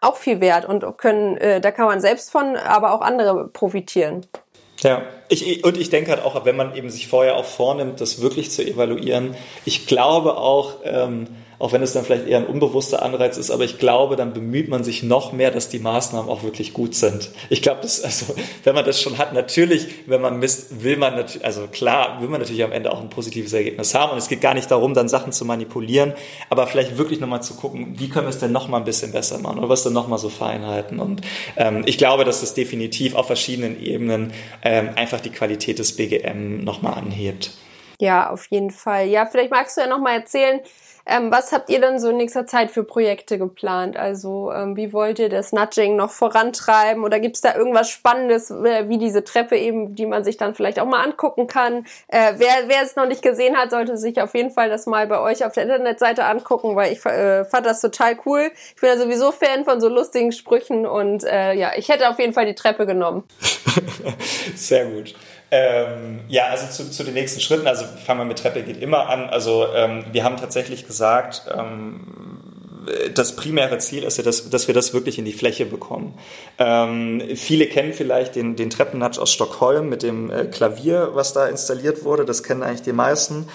[0.00, 4.24] auch viel wert und können, da kann man selbst von, aber auch andere profitieren.
[4.84, 8.20] Ja, ich, und ich denke halt auch, wenn man eben sich vorher auch vornimmt, das
[8.20, 9.34] wirklich zu evaluieren,
[9.64, 11.26] ich glaube auch, ähm,
[11.58, 14.68] auch wenn es dann vielleicht eher ein unbewusster Anreiz ist, aber ich glaube, dann bemüht
[14.68, 17.30] man sich noch mehr, dass die Maßnahmen auch wirklich gut sind.
[17.50, 18.34] Ich glaube, das, also,
[18.64, 22.28] wenn man das schon hat, natürlich, wenn man misst, will man natürlich, also klar, will
[22.28, 24.12] man natürlich am Ende auch ein positives Ergebnis haben.
[24.12, 26.14] Und es geht gar nicht darum, dann Sachen zu manipulieren,
[26.48, 29.38] aber vielleicht wirklich nochmal zu gucken, wie können wir es denn nochmal ein bisschen besser
[29.38, 31.00] machen oder was denn nochmal so Feinheiten.
[31.00, 31.22] Und
[31.56, 34.32] ähm, ich glaube, dass das definitiv auf verschiedenen Ebenen
[34.62, 37.50] ähm, einfach die Qualität des BGM nochmal anhebt.
[38.00, 39.08] Ja, auf jeden Fall.
[39.08, 40.60] Ja, vielleicht magst du ja nochmal erzählen,
[41.08, 43.96] ähm, was habt ihr denn so in nächster Zeit für Projekte geplant?
[43.96, 47.02] Also ähm, wie wollt ihr das Nudging noch vorantreiben?
[47.02, 50.54] Oder gibt es da irgendwas Spannendes, äh, wie diese Treppe eben, die man sich dann
[50.54, 51.86] vielleicht auch mal angucken kann?
[52.08, 55.06] Äh, wer, wer es noch nicht gesehen hat, sollte sich auf jeden Fall das mal
[55.06, 58.50] bei euch auf der Internetseite angucken, weil ich äh, fand das total cool.
[58.74, 62.18] Ich bin ja sowieso Fan von so lustigen Sprüchen und äh, ja, ich hätte auf
[62.18, 63.24] jeden Fall die Treppe genommen.
[64.54, 65.14] Sehr gut.
[65.50, 69.08] Ähm, ja, also zu, zu den nächsten Schritten, also fangen wir mit Treppe geht immer
[69.08, 69.30] an.
[69.30, 72.00] Also ähm, wir haben tatsächlich gesagt, ähm,
[73.14, 76.14] das primäre Ziel ist ja, dass, dass wir das wirklich in die Fläche bekommen.
[76.58, 81.46] Ähm, viele kennen vielleicht den, den Treppennatsch aus Stockholm mit dem äh, Klavier, was da
[81.46, 82.24] installiert wurde.
[82.24, 83.48] Das kennen eigentlich die meisten.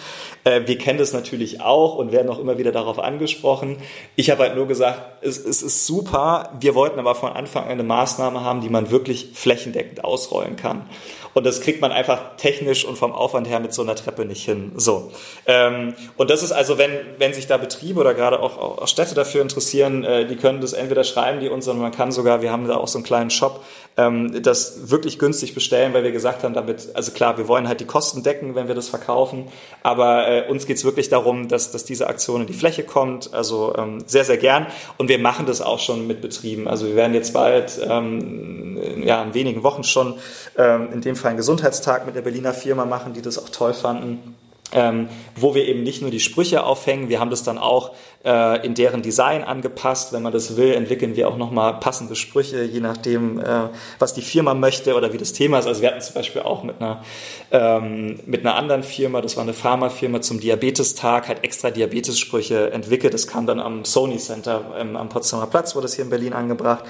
[0.43, 3.77] Äh, wir kennen das natürlich auch und werden auch immer wieder darauf angesprochen.
[4.15, 6.51] Ich habe halt nur gesagt, es, es ist super.
[6.59, 10.85] Wir wollten aber von Anfang an eine Maßnahme haben, die man wirklich flächendeckend ausrollen kann.
[11.33, 14.45] Und das kriegt man einfach technisch und vom Aufwand her mit so einer Treppe nicht
[14.45, 14.71] hin.
[14.75, 15.11] So.
[15.47, 19.15] Ähm, und das ist also, wenn, wenn sich da Betriebe oder gerade auch, auch Städte
[19.15, 22.51] dafür interessieren, äh, die können das entweder schreiben die uns, sondern man kann sogar, wir
[22.51, 23.63] haben da auch so einen kleinen Shop,
[23.97, 27.79] ähm, das wirklich günstig bestellen, weil wir gesagt haben, damit, also klar, wir wollen halt
[27.79, 29.47] die Kosten decken, wenn wir das verkaufen,
[29.81, 33.75] aber äh, uns geht's wirklich darum, dass, dass diese Aktion in die Fläche kommt, also
[33.77, 34.67] ähm, sehr, sehr gern.
[34.97, 39.23] Und wir machen das auch schon mit Betrieben, also wir werden jetzt bald, ähm, ja,
[39.23, 40.15] in wenigen Wochen schon
[40.57, 43.73] ähm, in dem Fall einen Gesundheitstag mit der Berliner Firma machen, die das auch toll
[43.73, 44.35] fanden
[44.73, 47.91] ähm, wo wir eben nicht nur die Sprüche aufhängen, wir haben das dann auch
[48.25, 50.13] äh, in deren Design angepasst.
[50.13, 53.69] Wenn man das will, entwickeln wir auch nochmal passende Sprüche, je nachdem, äh,
[53.99, 55.67] was die Firma möchte oder wie das Thema ist.
[55.67, 57.03] Also wir hatten zum Beispiel auch mit einer,
[57.51, 63.13] ähm, mit einer anderen Firma, das war eine Pharmafirma zum Diabetestag, halt extra Diabetessprüche entwickelt.
[63.13, 66.33] Das kam dann am Sony Center ähm, am Potsdamer Platz, wurde das hier in Berlin
[66.33, 66.83] angebracht.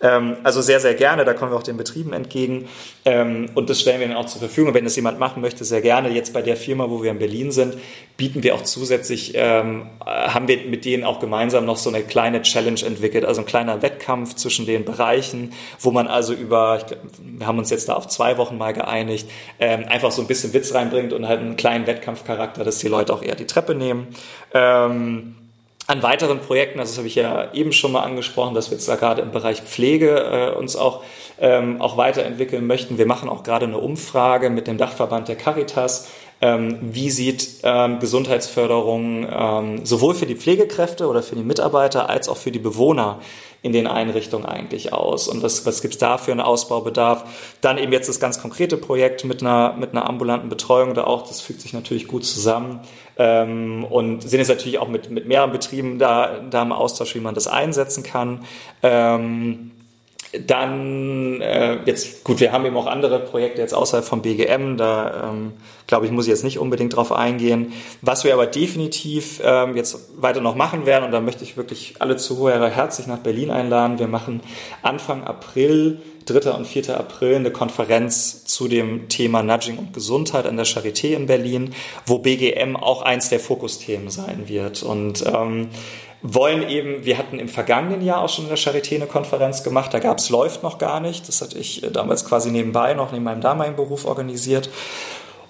[0.00, 2.68] Ähm, also sehr, sehr gerne, da kommen wir auch den Betrieben entgegen
[3.04, 4.74] ähm, und das stellen wir dann auch zur Verfügung.
[4.74, 6.10] wenn das jemand machen möchte, sehr gerne.
[6.10, 7.76] Jetzt bei der Firma, wo wir in Berlin sind,
[8.16, 12.42] bieten wir auch zusätzlich, ähm, haben wir mit denen auch gemeinsam noch so eine kleine
[12.42, 17.46] Challenge entwickelt, also ein kleiner Wettkampf zwischen den Bereichen, wo man also über, glaub, wir
[17.46, 19.28] haben uns jetzt da auf zwei Wochen mal geeinigt,
[19.58, 23.22] einfach so ein bisschen Witz reinbringt und halt einen kleinen Wettkampfcharakter, dass die Leute auch
[23.22, 24.08] eher die Treppe nehmen
[25.86, 28.88] an weiteren Projekten, also das habe ich ja eben schon mal angesprochen, dass wir jetzt
[28.88, 31.04] da gerade im Bereich Pflege äh, uns auch,
[31.38, 32.98] ähm, auch weiterentwickeln möchten.
[32.98, 36.08] Wir machen auch gerade eine Umfrage mit dem Dachverband der Caritas.
[36.42, 42.28] Ähm, wie sieht ähm, Gesundheitsförderung ähm, sowohl für die Pflegekräfte oder für die Mitarbeiter als
[42.28, 43.20] auch für die Bewohner
[43.62, 45.28] in den Einrichtungen eigentlich aus?
[45.28, 47.24] Und was, was gibt es da für einen Ausbaubedarf?
[47.62, 51.26] Dann eben jetzt das ganz konkrete Projekt mit einer, mit einer ambulanten Betreuung da auch,
[51.26, 52.80] das fügt sich natürlich gut zusammen
[53.16, 57.20] ähm, und sind jetzt natürlich auch mit, mit mehreren Betrieben da, da im Austausch, wie
[57.20, 58.44] man das einsetzen kann.
[58.82, 59.70] Ähm,
[60.46, 64.76] dann äh, jetzt gut, wir haben eben auch andere Projekte jetzt außerhalb vom BGM.
[64.76, 65.52] Da ähm,
[65.86, 67.72] glaube ich muss ich jetzt nicht unbedingt drauf eingehen.
[68.02, 71.94] Was wir aber definitiv ähm, jetzt weiter noch machen werden und da möchte ich wirklich
[72.00, 73.98] alle Zuhörer herzlich nach Berlin einladen.
[73.98, 74.40] Wir machen
[74.82, 76.50] Anfang April 3.
[76.50, 76.98] und 4.
[76.98, 81.72] April eine Konferenz zu dem Thema Nudging und Gesundheit an der Charité in Berlin,
[82.04, 84.82] wo BGM auch eins der Fokusthemen sein wird.
[84.82, 85.68] Und ähm,
[86.22, 89.92] wollen eben, wir hatten im vergangenen Jahr auch schon in der Charité eine Konferenz gemacht,
[89.94, 93.12] da gab es Läuft noch gar nicht, das hatte ich äh, damals quasi nebenbei noch
[93.12, 94.70] neben meinem damaligen Beruf organisiert.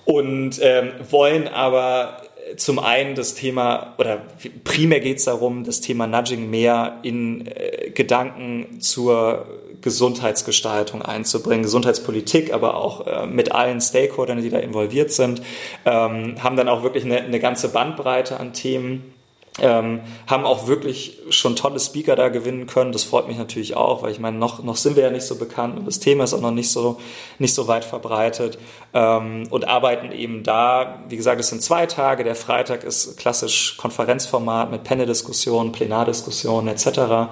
[0.04, 2.22] Und ähm, wollen aber
[2.56, 4.22] zum einen das Thema, oder
[4.62, 9.46] primär geht es darum, das Thema Nudging mehr in äh, Gedanken zur
[9.80, 15.42] Gesundheitsgestaltung einzubringen, Gesundheitspolitik, aber auch äh, mit allen Stakeholdern, die da involviert sind,
[15.84, 19.15] ähm, haben dann auch wirklich eine, eine ganze Bandbreite an Themen
[19.60, 22.92] ähm, haben auch wirklich schon tolle Speaker da gewinnen können.
[22.92, 25.36] Das freut mich natürlich auch, weil ich meine, noch, noch sind wir ja nicht so
[25.36, 27.00] bekannt und das Thema ist auch noch nicht so,
[27.38, 28.58] nicht so weit verbreitet
[28.92, 32.22] ähm, und arbeiten eben da, wie gesagt, es sind zwei Tage.
[32.22, 37.30] Der Freitag ist klassisch Konferenzformat mit Panel-Diskussionen, Plenardiskussionen etc.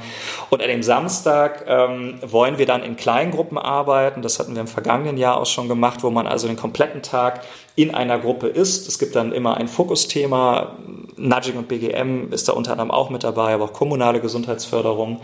[0.50, 4.22] Und an dem Samstag ähm, wollen wir dann in Kleingruppen arbeiten.
[4.22, 7.42] Das hatten wir im vergangenen Jahr auch schon gemacht, wo man also den kompletten Tag
[7.76, 8.88] in einer Gruppe ist.
[8.88, 10.76] Es gibt dann immer ein Fokusthema.
[11.16, 15.20] Nudging und BGM ist da unter anderem auch mit dabei, aber auch kommunale Gesundheitsförderung.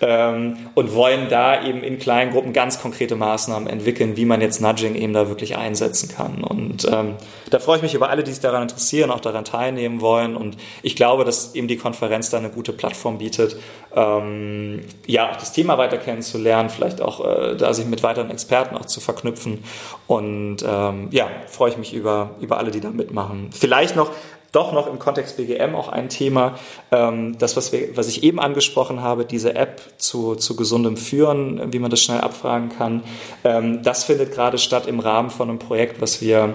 [0.00, 4.60] Ähm, und wollen da eben in kleinen Gruppen ganz konkrete Maßnahmen entwickeln, wie man jetzt
[4.60, 6.44] Nudging eben da wirklich einsetzen kann.
[6.44, 7.14] Und ähm,
[7.50, 10.36] da freue ich mich über alle, die sich daran interessieren, auch daran teilnehmen wollen.
[10.36, 13.56] Und ich glaube, dass eben die Konferenz da eine gute Plattform bietet,
[13.94, 18.76] ähm, ja, auch das Thema weiter kennenzulernen, vielleicht auch äh, da sich mit weiteren Experten
[18.76, 19.64] auch zu verknüpfen.
[20.06, 23.50] Und ähm, ja, freue ich mich über, über alle, die da mitmachen.
[23.52, 24.10] Vielleicht noch
[24.52, 26.56] doch noch im Kontext BGM auch ein Thema,
[26.90, 31.72] ähm, das, was, wir, was ich eben angesprochen habe, diese App zu, zu gesundem Führen,
[31.72, 33.02] wie man das schnell abfragen kann.
[33.44, 36.54] Ähm, das findet gerade statt im Rahmen von einem Projekt, was wir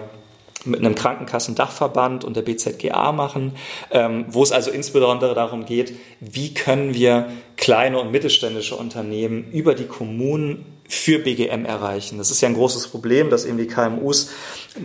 [0.66, 3.54] mit einem Krankenkassendachverband und der BZGA machen,
[3.92, 9.76] ähm, wo es also insbesondere darum geht, wie können wir kleine und mittelständische Unternehmen über
[9.76, 12.18] die Kommunen für BGM erreichen.
[12.18, 14.32] Das ist ja ein großes Problem, dass eben die KMUs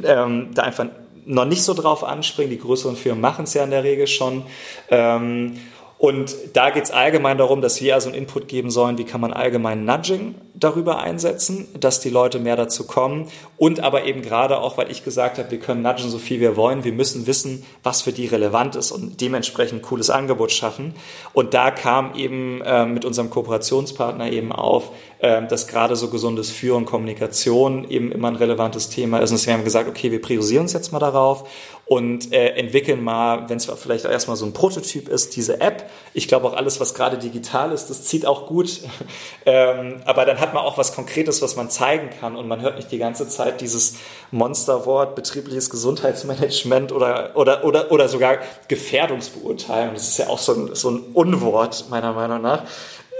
[0.02, 0.86] da einfach
[1.26, 2.50] noch nicht so drauf anspringen.
[2.50, 4.42] Die größeren Firmen machen es ja in der Regel schon.
[4.88, 5.58] Ähm,
[5.98, 9.20] und da geht es allgemein darum, dass wir also einen Input geben sollen, wie kann
[9.20, 14.58] man allgemein Nudging darüber einsetzen, dass die Leute mehr dazu kommen und aber eben gerade
[14.58, 17.64] auch, weil ich gesagt habe, wir können nudgen so viel wir wollen, wir müssen wissen,
[17.82, 20.94] was für die relevant ist und dementsprechend ein cooles Angebot schaffen.
[21.32, 26.50] Und da kam eben äh, mit unserem Kooperationspartner eben auf, äh, dass gerade so gesundes
[26.50, 29.30] Führen, Kommunikation eben immer ein relevantes Thema ist.
[29.30, 31.44] Und deswegen haben wir gesagt, okay, wir priorisieren uns jetzt mal darauf
[31.90, 35.90] und äh, entwickeln mal, wenn es vielleicht auch erstmal so ein Prototyp ist, diese App.
[36.14, 38.80] Ich glaube auch alles, was gerade digital ist, das zieht auch gut.
[39.44, 42.76] ähm, aber dann hat man auch was Konkretes, was man zeigen kann und man hört
[42.76, 43.96] nicht die ganze Zeit dieses
[44.30, 48.38] Monsterwort betriebliches Gesundheitsmanagement oder, oder, oder, oder sogar
[48.68, 49.94] Gefährdungsbeurteilung.
[49.94, 52.64] Das ist ja auch so ein, so ein Unwort, meiner Meinung nach.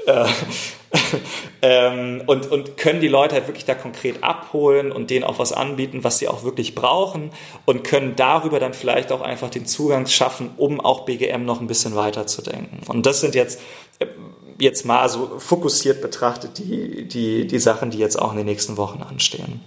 [0.07, 0.25] Äh,
[1.63, 5.53] ähm, und, und können die Leute halt wirklich da konkret abholen und denen auch was
[5.53, 7.31] anbieten, was sie auch wirklich brauchen
[7.65, 11.67] und können darüber dann vielleicht auch einfach den Zugang schaffen, um auch BGM noch ein
[11.67, 12.81] bisschen weiter zu denken.
[12.89, 13.61] Und das sind jetzt
[14.61, 18.77] jetzt mal so fokussiert betrachtet die, die, die Sachen, die jetzt auch in den nächsten
[18.77, 19.61] Wochen anstehen.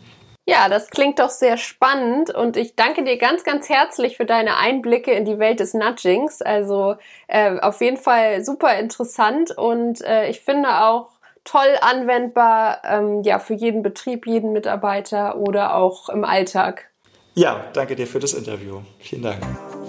[0.45, 4.57] Ja, das klingt doch sehr spannend und ich danke dir ganz, ganz herzlich für deine
[4.57, 6.41] Einblicke in die Welt des Nudgings.
[6.41, 6.95] Also
[7.27, 11.11] äh, auf jeden Fall super interessant und äh, ich finde auch
[11.45, 16.89] toll anwendbar, ähm, ja, für jeden Betrieb, jeden Mitarbeiter oder auch im Alltag.
[17.35, 18.81] Ja, danke dir für das Interview.
[18.99, 19.41] Vielen Dank.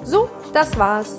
[0.05, 1.19] So, das war's.